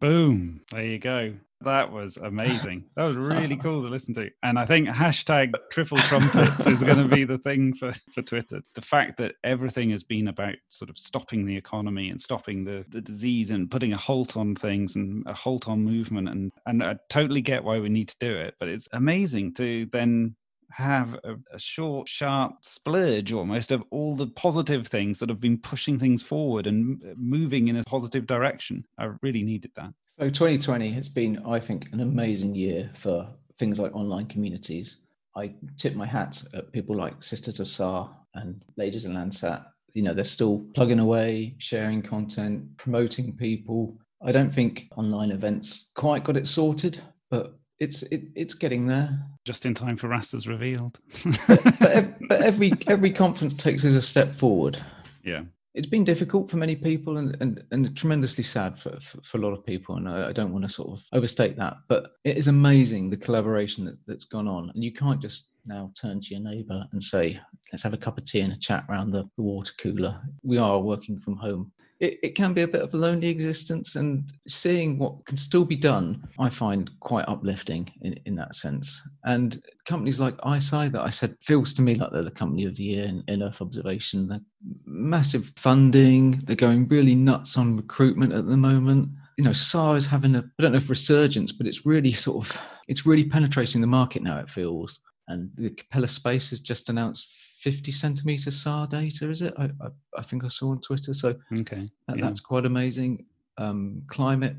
Boom. 0.00 0.62
There 0.70 0.84
you 0.84 0.98
go. 0.98 1.34
That 1.62 1.90
was 1.90 2.16
amazing. 2.16 2.84
That 2.94 3.04
was 3.04 3.16
really 3.16 3.56
cool 3.62 3.82
to 3.82 3.88
listen 3.88 4.14
to. 4.14 4.30
And 4.42 4.58
I 4.58 4.64
think 4.64 4.88
hashtag 4.88 5.54
triple 5.70 5.98
trumpets 5.98 6.66
is 6.66 6.82
going 6.84 6.98
to 6.98 7.14
be 7.14 7.24
the 7.24 7.38
thing 7.38 7.74
for, 7.74 7.92
for 8.12 8.22
Twitter. 8.22 8.60
The 8.74 8.82
fact 8.82 9.16
that 9.18 9.34
everything 9.42 9.90
has 9.90 10.04
been 10.04 10.28
about 10.28 10.54
sort 10.68 10.88
of 10.88 10.96
stopping 10.96 11.46
the 11.46 11.56
economy 11.56 12.10
and 12.10 12.20
stopping 12.20 12.64
the, 12.64 12.84
the 12.88 13.00
disease 13.00 13.50
and 13.50 13.70
putting 13.70 13.92
a 13.92 13.96
halt 13.96 14.36
on 14.36 14.54
things 14.54 14.94
and 14.94 15.24
a 15.26 15.34
halt 15.34 15.68
on 15.68 15.82
movement. 15.82 16.28
And, 16.28 16.52
and 16.66 16.82
I 16.82 16.96
totally 17.08 17.40
get 17.40 17.64
why 17.64 17.80
we 17.80 17.88
need 17.88 18.08
to 18.08 18.16
do 18.20 18.36
it. 18.36 18.54
But 18.60 18.68
it's 18.68 18.88
amazing 18.92 19.54
to 19.54 19.86
then 19.86 20.36
have 20.70 21.14
a, 21.24 21.36
a, 21.52 21.58
short, 21.58 22.08
sharp 22.08 22.52
splurge 22.62 23.32
almost 23.32 23.72
of 23.72 23.82
all 23.90 24.14
the 24.14 24.26
positive 24.26 24.86
things 24.86 25.18
that 25.18 25.28
have 25.28 25.40
been 25.40 25.58
pushing 25.58 25.98
things 25.98 26.22
forward 26.22 26.66
and 26.66 27.02
moving 27.16 27.68
in 27.68 27.76
a 27.76 27.84
positive 27.84 28.26
direction. 28.26 28.84
I 28.98 29.10
really 29.22 29.42
needed 29.42 29.72
that. 29.76 29.92
So 30.18 30.24
2020 30.28 30.90
has 30.94 31.08
been, 31.08 31.40
I 31.46 31.60
think, 31.60 31.90
an 31.92 32.00
amazing 32.00 32.52
year 32.52 32.90
for 32.98 33.28
things 33.60 33.78
like 33.78 33.94
online 33.94 34.26
communities. 34.26 34.96
I 35.36 35.52
tip 35.76 35.94
my 35.94 36.06
hat 36.06 36.42
at 36.54 36.72
people 36.72 36.96
like 36.96 37.22
Sisters 37.22 37.60
of 37.60 37.68
SAR 37.68 38.10
and 38.34 38.60
Ladies 38.76 39.04
in 39.04 39.12
Landsat. 39.12 39.64
You 39.94 40.02
know, 40.02 40.14
they're 40.14 40.24
still 40.24 40.66
plugging 40.74 40.98
away, 40.98 41.54
sharing 41.58 42.02
content, 42.02 42.76
promoting 42.78 43.36
people. 43.36 43.96
I 44.20 44.32
don't 44.32 44.52
think 44.52 44.88
online 44.96 45.30
events 45.30 45.90
quite 45.94 46.24
got 46.24 46.36
it 46.36 46.48
sorted, 46.48 47.00
but 47.30 47.56
it's 47.78 48.02
it, 48.02 48.24
it's 48.34 48.54
getting 48.54 48.88
there. 48.88 49.24
Just 49.44 49.66
in 49.66 49.74
time 49.74 49.96
for 49.96 50.08
Rasters 50.08 50.48
Revealed. 50.48 50.98
but, 51.46 51.78
but, 51.78 52.14
but 52.28 52.42
every 52.42 52.72
every 52.88 53.12
conference 53.12 53.54
takes 53.54 53.84
us 53.84 53.94
a 53.94 54.02
step 54.02 54.34
forward. 54.34 54.84
Yeah, 55.22 55.42
it's 55.74 55.86
been 55.86 56.04
difficult 56.04 56.50
for 56.50 56.56
many 56.56 56.74
people 56.74 57.18
and, 57.18 57.36
and, 57.40 57.62
and 57.70 57.96
tremendously 57.96 58.42
sad 58.42 58.78
for, 58.78 58.98
for, 59.00 59.20
for 59.22 59.38
a 59.38 59.40
lot 59.40 59.52
of 59.52 59.64
people. 59.64 59.96
And 59.96 60.08
I, 60.08 60.28
I, 60.28 60.32
don't 60.32 60.52
want 60.52 60.64
to 60.64 60.70
sort 60.70 60.88
of 60.88 61.04
overstate 61.12 61.56
that, 61.56 61.76
but 61.88 62.12
it 62.24 62.36
is 62.36 62.48
amazing 62.48 63.10
the 63.10 63.16
collaboration 63.16 63.84
that, 63.84 63.98
that's 64.06 64.24
gone 64.24 64.48
on. 64.48 64.70
And 64.74 64.82
you 64.82 64.92
can't 64.92 65.20
just 65.20 65.50
now 65.66 65.92
turn 66.00 66.20
to 66.20 66.34
your 66.34 66.40
neighbor 66.42 66.84
and 66.92 67.02
say, 67.02 67.38
let's 67.70 67.82
have 67.82 67.94
a 67.94 67.98
cup 67.98 68.18
of 68.18 68.24
tea 68.24 68.40
and 68.40 68.52
a 68.52 68.58
chat 68.58 68.84
around 68.88 69.10
the, 69.10 69.24
the 69.36 69.42
water 69.42 69.72
cooler. 69.80 70.20
We 70.42 70.58
are 70.58 70.80
working 70.80 71.20
from 71.20 71.36
home 71.36 71.70
it, 72.00 72.18
it 72.22 72.34
can 72.34 72.54
be 72.54 72.62
a 72.62 72.68
bit 72.68 72.82
of 72.82 72.94
a 72.94 72.96
lonely 72.96 73.28
existence 73.28 73.96
and 73.96 74.32
seeing 74.46 74.98
what 74.98 75.24
can 75.26 75.36
still 75.36 75.64
be 75.64 75.76
done 75.76 76.28
i 76.38 76.48
find 76.48 76.90
quite 77.00 77.24
uplifting 77.28 77.90
in, 78.02 78.18
in 78.24 78.34
that 78.36 78.54
sense. 78.54 79.00
And 79.24 79.60
companies 79.86 80.20
like 80.20 80.36
ICEYE 80.38 80.92
that 80.92 81.02
i 81.02 81.10
said 81.10 81.36
feels 81.42 81.72
to 81.74 81.82
me 81.82 81.94
like 81.94 82.12
they're 82.12 82.22
the 82.22 82.30
company 82.30 82.64
of 82.64 82.76
the 82.76 82.84
year 82.84 83.04
in, 83.04 83.24
in 83.28 83.42
earth 83.42 83.60
observation. 83.60 84.28
They're 84.28 84.40
massive 84.84 85.52
funding. 85.56 86.42
They're 86.44 86.56
going 86.56 86.88
really 86.88 87.14
nuts 87.14 87.56
on 87.56 87.76
recruitment 87.76 88.32
at 88.32 88.46
the 88.46 88.56
moment. 88.56 89.10
You 89.36 89.44
know 89.44 89.52
SAR 89.52 89.96
is 89.96 90.06
having 90.06 90.34
a 90.34 90.40
i 90.40 90.62
don't 90.62 90.72
know 90.72 90.78
if 90.78 90.90
resurgence 90.90 91.52
but 91.52 91.66
it's 91.66 91.86
really 91.86 92.12
sort 92.12 92.46
of 92.46 92.60
it's 92.88 93.06
really 93.06 93.24
penetrating 93.24 93.80
the 93.80 93.86
market 93.86 94.22
now 94.22 94.38
it 94.38 94.50
feels 94.50 95.00
and 95.28 95.50
the 95.56 95.70
capella 95.70 96.08
space 96.08 96.50
has 96.50 96.60
just 96.60 96.88
announced 96.88 97.28
50 97.60 97.92
centimeter 97.92 98.50
SAR 98.50 98.86
data, 98.86 99.30
is 99.30 99.42
it? 99.42 99.54
I, 99.58 99.64
I, 99.64 99.88
I 100.16 100.22
think 100.22 100.44
I 100.44 100.48
saw 100.48 100.70
on 100.70 100.80
Twitter. 100.80 101.12
So 101.12 101.34
okay, 101.58 101.90
that, 102.06 102.18
yeah. 102.18 102.24
that's 102.24 102.40
quite 102.40 102.66
amazing. 102.66 103.24
Um, 103.58 104.02
climate 104.08 104.56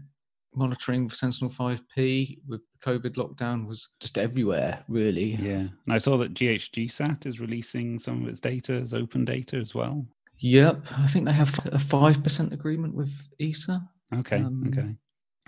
monitoring 0.53 1.08
for 1.08 1.15
Sentinel 1.15 1.53
5P 1.53 2.39
with 2.47 2.62
COVID 2.86 3.15
lockdown 3.15 3.67
was 3.67 3.89
just 3.99 4.17
everywhere, 4.17 4.84
really. 4.88 5.36
Yeah. 5.36 5.67
And 5.67 5.71
I 5.89 5.97
saw 5.97 6.17
that 6.17 6.34
GHGSat 6.34 7.25
is 7.25 7.39
releasing 7.39 7.99
some 7.99 8.23
of 8.23 8.29
its 8.29 8.39
data 8.39 8.73
as 8.73 8.93
open 8.93 9.25
data 9.25 9.58
as 9.58 9.73
well. 9.73 10.05
Yep. 10.39 10.86
I 10.97 11.08
think 11.08 11.25
they 11.25 11.34
have 11.34 11.58
a 11.67 11.77
5% 11.77 12.51
agreement 12.51 12.95
with 12.95 13.12
ESA. 13.39 13.82
Okay. 14.13 14.38
Um, 14.38 14.65
okay 14.67 14.95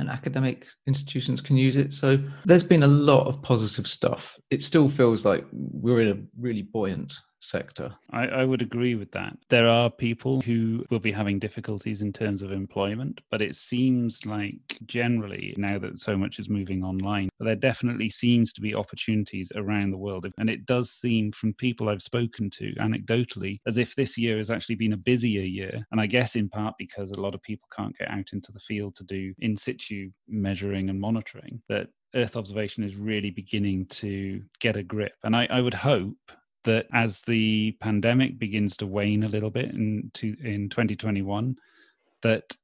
and 0.01 0.09
academic 0.09 0.65
institutions 0.87 1.39
can 1.39 1.55
use 1.55 1.77
it. 1.77 1.93
So 1.93 2.19
there's 2.43 2.63
been 2.63 2.83
a 2.83 2.87
lot 2.87 3.27
of 3.27 3.41
positive 3.41 3.87
stuff. 3.87 4.37
It 4.49 4.61
still 4.61 4.89
feels 4.89 5.23
like 5.23 5.45
we're 5.53 6.01
in 6.01 6.09
a 6.09 6.21
really 6.37 6.63
buoyant 6.63 7.13
sector. 7.41 7.93
I, 8.11 8.27
I, 8.27 8.45
would 8.45 8.61
agree 8.61 8.95
with 8.95 9.11
that. 9.11 9.35
There 9.49 9.67
are 9.67 9.89
people 9.89 10.41
who 10.41 10.85
will 10.89 10.99
be 10.99 11.11
having 11.11 11.39
difficulties 11.39 12.01
in 12.01 12.13
terms 12.13 12.41
of 12.41 12.51
employment, 12.51 13.19
but 13.29 13.41
it 13.41 13.55
seems 13.55 14.25
like 14.25 14.77
generally, 14.85 15.53
now 15.57 15.79
that 15.79 15.99
so 15.99 16.15
much 16.15 16.39
is 16.39 16.49
moving 16.49 16.83
online, 16.83 17.29
there 17.39 17.55
definitely 17.55 18.09
seems 18.09 18.53
to 18.53 18.61
be 18.61 18.75
opportunities 18.75 19.51
around 19.55 19.91
the 19.91 19.97
world. 19.97 20.27
And 20.37 20.49
it 20.49 20.65
does 20.65 20.91
seem 20.91 21.31
from 21.31 21.53
people 21.55 21.89
I've 21.89 22.03
spoken 22.03 22.49
to 22.51 22.73
anecdotally 22.75 23.59
as 23.67 23.77
if 23.77 23.95
this 23.95 24.17
year 24.17 24.37
has 24.37 24.49
actually 24.49 24.75
been 24.75 24.93
a 24.93 24.97
busier 24.97 25.41
year. 25.41 25.85
And 25.91 25.99
I 25.99 26.05
guess 26.05 26.35
in 26.35 26.49
part 26.49 26.75
because 26.77 27.11
a 27.11 27.21
lot 27.21 27.35
of 27.35 27.41
people 27.41 27.67
can't 27.75 27.97
get 27.97 28.09
out 28.09 28.29
into 28.33 28.51
the 28.51 28.59
field 28.59 28.95
to 28.95 29.03
do 29.03 29.33
in 29.39 29.57
situ 29.57 30.11
measuring 30.27 30.89
and 30.89 30.99
monitoring, 30.99 31.61
that 31.69 31.87
Earth 32.13 32.35
observation 32.35 32.83
is 32.83 32.95
really 32.95 33.29
beginning 33.29 33.85
to 33.87 34.41
get 34.59 34.75
a 34.75 34.83
grip. 34.83 35.13
And 35.23 35.35
I, 35.35 35.47
I 35.49 35.61
would 35.61 35.73
hope 35.73 36.17
that 36.63 36.87
as 36.93 37.21
the 37.21 37.71
pandemic 37.79 38.37
begins 38.37 38.77
to 38.77 38.87
wane 38.87 39.23
a 39.23 39.29
little 39.29 39.49
bit 39.49 39.71
in, 39.71 40.11
to, 40.15 40.35
in 40.43 40.69
2021, 40.69 41.55
that 42.21 42.55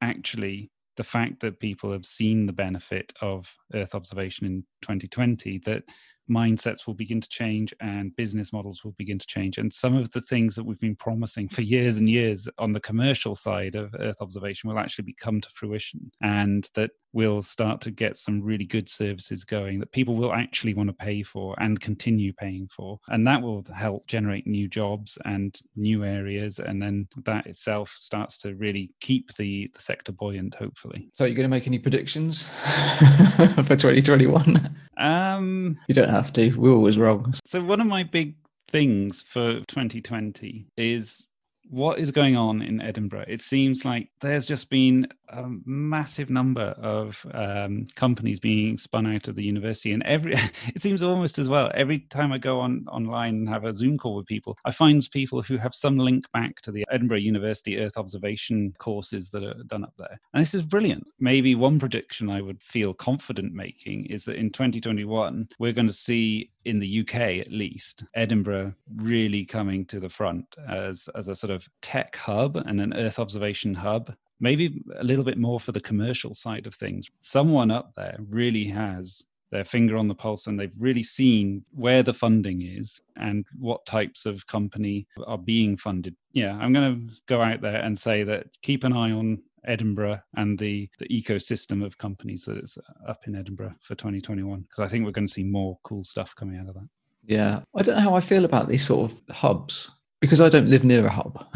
actually 0.00 0.70
the 0.96 1.04
fact 1.04 1.40
that 1.40 1.60
people 1.60 1.92
have 1.92 2.06
seen 2.06 2.46
the 2.46 2.52
benefit 2.52 3.12
of 3.20 3.54
Earth 3.74 3.94
observation 3.94 4.46
in 4.46 4.64
2020, 4.82 5.58
that 5.66 5.82
mindsets 6.30 6.86
will 6.86 6.94
begin 6.94 7.20
to 7.20 7.28
change 7.28 7.74
and 7.80 8.14
business 8.16 8.52
models 8.52 8.84
will 8.84 8.92
begin 8.92 9.18
to 9.18 9.26
change. 9.26 9.58
And 9.58 9.72
some 9.72 9.96
of 9.96 10.10
the 10.12 10.20
things 10.20 10.54
that 10.54 10.64
we've 10.64 10.80
been 10.80 10.96
promising 10.96 11.48
for 11.48 11.60
years 11.62 11.98
and 11.98 12.08
years 12.08 12.48
on 12.58 12.72
the 12.72 12.80
commercial 12.80 13.36
side 13.36 13.74
of 13.74 13.94
Earth 13.98 14.16
observation 14.20 14.68
will 14.68 14.78
actually 14.78 15.14
come 15.18 15.40
to 15.40 15.48
fruition. 15.50 16.10
And 16.22 16.68
that 16.74 16.90
we'll 17.12 17.42
start 17.42 17.80
to 17.80 17.90
get 17.90 18.16
some 18.16 18.42
really 18.42 18.66
good 18.66 18.88
services 18.88 19.42
going 19.42 19.80
that 19.80 19.90
people 19.90 20.14
will 20.14 20.34
actually 20.34 20.74
want 20.74 20.88
to 20.88 20.92
pay 20.92 21.22
for 21.22 21.54
and 21.58 21.80
continue 21.80 22.32
paying 22.32 22.68
for. 22.68 23.00
And 23.08 23.26
that 23.26 23.40
will 23.40 23.64
help 23.74 24.06
generate 24.06 24.46
new 24.46 24.68
jobs 24.68 25.16
and 25.24 25.58
new 25.76 26.04
areas. 26.04 26.58
And 26.58 26.80
then 26.80 27.08
that 27.24 27.46
itself 27.46 27.94
starts 27.98 28.36
to 28.38 28.54
really 28.54 28.90
keep 29.00 29.34
the, 29.36 29.70
the 29.74 29.80
sector 29.80 30.12
buoyant, 30.12 30.56
hopefully. 30.56 31.08
So, 31.14 31.24
are 31.24 31.28
you're 31.28 31.36
going 31.36 31.44
to 31.44 31.48
make 31.48 31.66
any 31.66 31.78
predictions 31.78 32.42
for 33.36 33.76
2021? 33.76 34.76
Um, 34.96 35.78
you 35.88 35.94
don't 35.94 36.08
have 36.08 36.32
to. 36.34 36.50
We're 36.56 36.72
always 36.72 36.98
wrong. 36.98 37.34
So, 37.44 37.62
one 37.62 37.80
of 37.80 37.86
my 37.86 38.02
big 38.02 38.34
things 38.70 39.22
for 39.22 39.60
2020 39.68 40.66
is 40.76 41.28
what 41.68 41.98
is 41.98 42.10
going 42.10 42.36
on 42.36 42.62
in 42.62 42.80
Edinburgh? 42.80 43.24
It 43.28 43.42
seems 43.42 43.84
like 43.84 44.08
there's 44.20 44.46
just 44.46 44.70
been 44.70 45.08
a 45.28 45.44
massive 45.64 46.30
number 46.30 46.74
of 46.80 47.24
um, 47.34 47.84
companies 47.96 48.38
being 48.38 48.78
spun 48.78 49.06
out 49.06 49.28
of 49.28 49.34
the 49.34 49.42
university, 49.42 49.92
and 49.92 50.02
every 50.04 50.34
it 50.68 50.82
seems 50.82 51.02
almost 51.02 51.38
as 51.38 51.48
well. 51.48 51.70
Every 51.74 52.00
time 52.00 52.32
I 52.32 52.38
go 52.38 52.60
on 52.60 52.86
online 52.88 53.34
and 53.34 53.48
have 53.48 53.64
a 53.64 53.74
Zoom 53.74 53.98
call 53.98 54.16
with 54.16 54.26
people, 54.26 54.56
I 54.64 54.70
find 54.70 55.06
people 55.12 55.42
who 55.42 55.56
have 55.56 55.74
some 55.74 55.98
link 55.98 56.24
back 56.32 56.60
to 56.62 56.72
the 56.72 56.84
Edinburgh 56.90 57.18
University 57.18 57.78
Earth 57.78 57.96
observation 57.96 58.72
courses 58.78 59.30
that 59.30 59.44
are 59.44 59.62
done 59.66 59.84
up 59.84 59.94
there, 59.98 60.18
and 60.34 60.42
this 60.42 60.54
is 60.54 60.62
brilliant. 60.62 61.06
Maybe 61.18 61.54
one 61.54 61.78
prediction 61.78 62.30
I 62.30 62.40
would 62.40 62.62
feel 62.62 62.94
confident 62.94 63.52
making 63.52 64.06
is 64.06 64.24
that 64.24 64.36
in 64.36 64.50
2021 64.50 65.48
we're 65.58 65.72
going 65.72 65.88
to 65.88 65.92
see 65.92 66.50
in 66.66 66.78
the 66.78 67.00
UK 67.00 67.14
at 67.38 67.50
least, 67.50 68.04
Edinburgh 68.14 68.74
really 68.96 69.44
coming 69.44 69.84
to 69.86 70.00
the 70.00 70.08
front 70.08 70.46
as 70.68 71.08
as 71.14 71.28
a 71.28 71.34
sort 71.34 71.50
of 71.50 71.68
tech 71.80 72.16
hub 72.16 72.56
and 72.56 72.80
an 72.80 72.92
Earth 72.94 73.18
observation 73.18 73.74
hub 73.74 74.14
maybe 74.40 74.82
a 74.98 75.04
little 75.04 75.24
bit 75.24 75.38
more 75.38 75.58
for 75.58 75.72
the 75.72 75.80
commercial 75.80 76.34
side 76.34 76.66
of 76.66 76.74
things. 76.74 77.10
Someone 77.20 77.70
up 77.70 77.94
there 77.94 78.18
really 78.28 78.66
has 78.66 79.24
their 79.50 79.64
finger 79.64 79.96
on 79.96 80.08
the 80.08 80.14
pulse 80.14 80.46
and 80.46 80.58
they've 80.58 80.72
really 80.78 81.02
seen 81.02 81.64
where 81.70 82.02
the 82.02 82.12
funding 82.12 82.62
is 82.62 83.00
and 83.16 83.46
what 83.58 83.86
types 83.86 84.26
of 84.26 84.46
company 84.46 85.06
are 85.26 85.38
being 85.38 85.76
funded. 85.76 86.14
Yeah, 86.32 86.52
I'm 86.60 86.72
going 86.72 87.08
to 87.08 87.14
go 87.26 87.40
out 87.40 87.60
there 87.60 87.80
and 87.80 87.98
say 87.98 88.24
that 88.24 88.46
keep 88.62 88.84
an 88.84 88.92
eye 88.92 89.12
on 89.12 89.42
Edinburgh 89.66 90.20
and 90.36 90.58
the 90.58 90.88
the 90.98 91.08
ecosystem 91.08 91.84
of 91.84 91.98
companies 91.98 92.44
that 92.44 92.58
is 92.58 92.78
up 93.06 93.20
in 93.26 93.34
Edinburgh 93.36 93.74
for 93.82 93.94
2021 93.94 94.60
because 94.60 94.84
I 94.84 94.88
think 94.88 95.04
we're 95.04 95.12
going 95.12 95.26
to 95.26 95.32
see 95.32 95.44
more 95.44 95.78
cool 95.82 96.04
stuff 96.04 96.34
coming 96.34 96.58
out 96.58 96.68
of 96.68 96.74
that. 96.74 96.88
Yeah, 97.24 97.60
I 97.74 97.82
don't 97.82 97.96
know 97.96 98.02
how 98.02 98.14
I 98.14 98.20
feel 98.20 98.44
about 98.44 98.68
these 98.68 98.86
sort 98.86 99.10
of 99.10 99.34
hubs 99.34 99.90
because 100.20 100.40
I 100.40 100.48
don't 100.48 100.68
live 100.68 100.84
near 100.84 101.06
a 101.06 101.12
hub. 101.12 101.44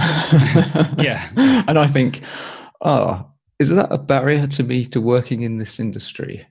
yeah, 0.98 1.30
and 1.68 1.78
I 1.78 1.86
think, 1.86 2.22
oh, 2.80 3.26
is 3.58 3.70
that 3.70 3.92
a 3.92 3.98
barrier 3.98 4.46
to 4.48 4.62
me 4.62 4.84
to 4.86 5.00
working 5.00 5.42
in 5.42 5.58
this 5.58 5.78
industry? 5.78 6.46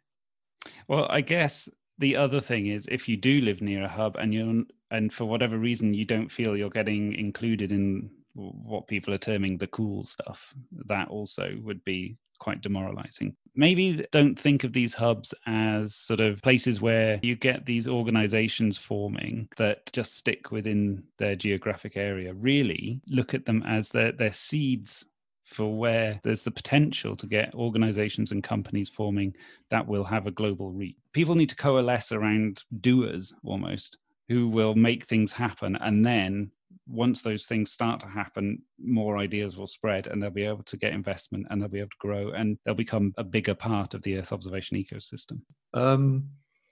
Well, 0.88 1.08
I 1.10 1.22
guess 1.22 1.68
the 1.98 2.16
other 2.16 2.40
thing 2.40 2.68
is 2.68 2.88
if 2.90 3.10
you 3.10 3.18
do 3.18 3.42
live 3.42 3.62
near 3.62 3.84
a 3.84 3.90
hub 3.90 4.16
and 4.16 4.34
you're 4.34 4.64
and 4.92 5.14
for 5.14 5.26
whatever 5.26 5.58
reason 5.58 5.94
you 5.94 6.06
don't 6.06 6.32
feel 6.32 6.58
you're 6.58 6.70
getting 6.70 7.14
included 7.14 7.72
in 7.72 8.10
what 8.34 8.88
people 8.88 9.14
are 9.14 9.20
terming 9.20 9.58
the 9.58 9.68
cool 9.68 10.04
stuff, 10.04 10.54
that 10.88 11.08
also 11.10 11.56
would 11.64 11.84
be 11.84 12.18
quite 12.40 12.62
demoralizing. 12.62 13.36
Maybe 13.56 14.06
don't 14.12 14.40
think 14.40 14.64
of 14.64 14.74
these 14.74 14.94
hubs 14.94 15.34
as 15.46 15.94
sort 15.96 16.22
of 16.22 16.42
places 16.42 16.82
where 16.82 17.20
you 17.22 17.36
get 17.36 17.66
these 17.66 17.88
organizations 17.88 18.78
forming 18.78 19.50
that 19.58 19.92
just 19.92 20.16
stick 20.16 20.52
within 20.52 21.04
their 21.18 21.36
geographic 21.36 21.98
area. 21.98 22.34
Really 22.34 23.02
look 23.08 23.34
at 23.34 23.46
them 23.46 23.64
as 23.64 23.90
their, 23.90 24.14
their 24.14 24.32
seeds 24.32 25.06
for 25.46 25.78
where 25.78 26.20
there's 26.24 26.44
the 26.44 26.52
potential 26.52 27.16
to 27.16 27.28
get 27.28 27.54
organizations 27.56 28.32
and 28.32 28.44
companies 28.44 28.88
forming 28.88 29.36
that 29.70 29.86
will 29.86 30.04
have 30.04 30.28
a 30.28 30.32
global 30.32 30.72
reach. 30.72 30.96
People 31.12 31.36
need 31.36 31.50
to 31.50 31.56
coalesce 31.56 32.12
around 32.12 32.64
doers 32.82 33.34
almost 33.44 33.98
who 34.30 34.48
will 34.48 34.76
make 34.76 35.06
things 35.06 35.32
happen 35.32 35.76
and 35.78 36.06
then 36.06 36.52
once 36.88 37.22
those 37.22 37.46
things 37.46 37.72
start 37.72 38.00
to 38.00 38.08
happen, 38.08 38.62
more 38.80 39.18
ideas 39.18 39.58
will 39.58 39.68
spread 39.68 40.08
and 40.08 40.22
they'll 40.22 40.30
be 40.30 40.46
able 40.46 40.64
to 40.64 40.78
get 40.78 40.94
investment 40.94 41.46
and 41.50 41.62
they'll 41.62 41.70
be 41.70 41.80
able 41.80 41.90
to 41.90 41.96
grow 42.00 42.32
and 42.32 42.58
they'll 42.66 42.74
become 42.74 43.14
a 43.18 43.24
bigger 43.24 43.54
part 43.54 43.94
of 43.94 44.02
the 44.02 44.18
Earth 44.18 44.32
observation 44.32 44.78
ecosystem. 44.78 45.40
Um, 45.74 46.30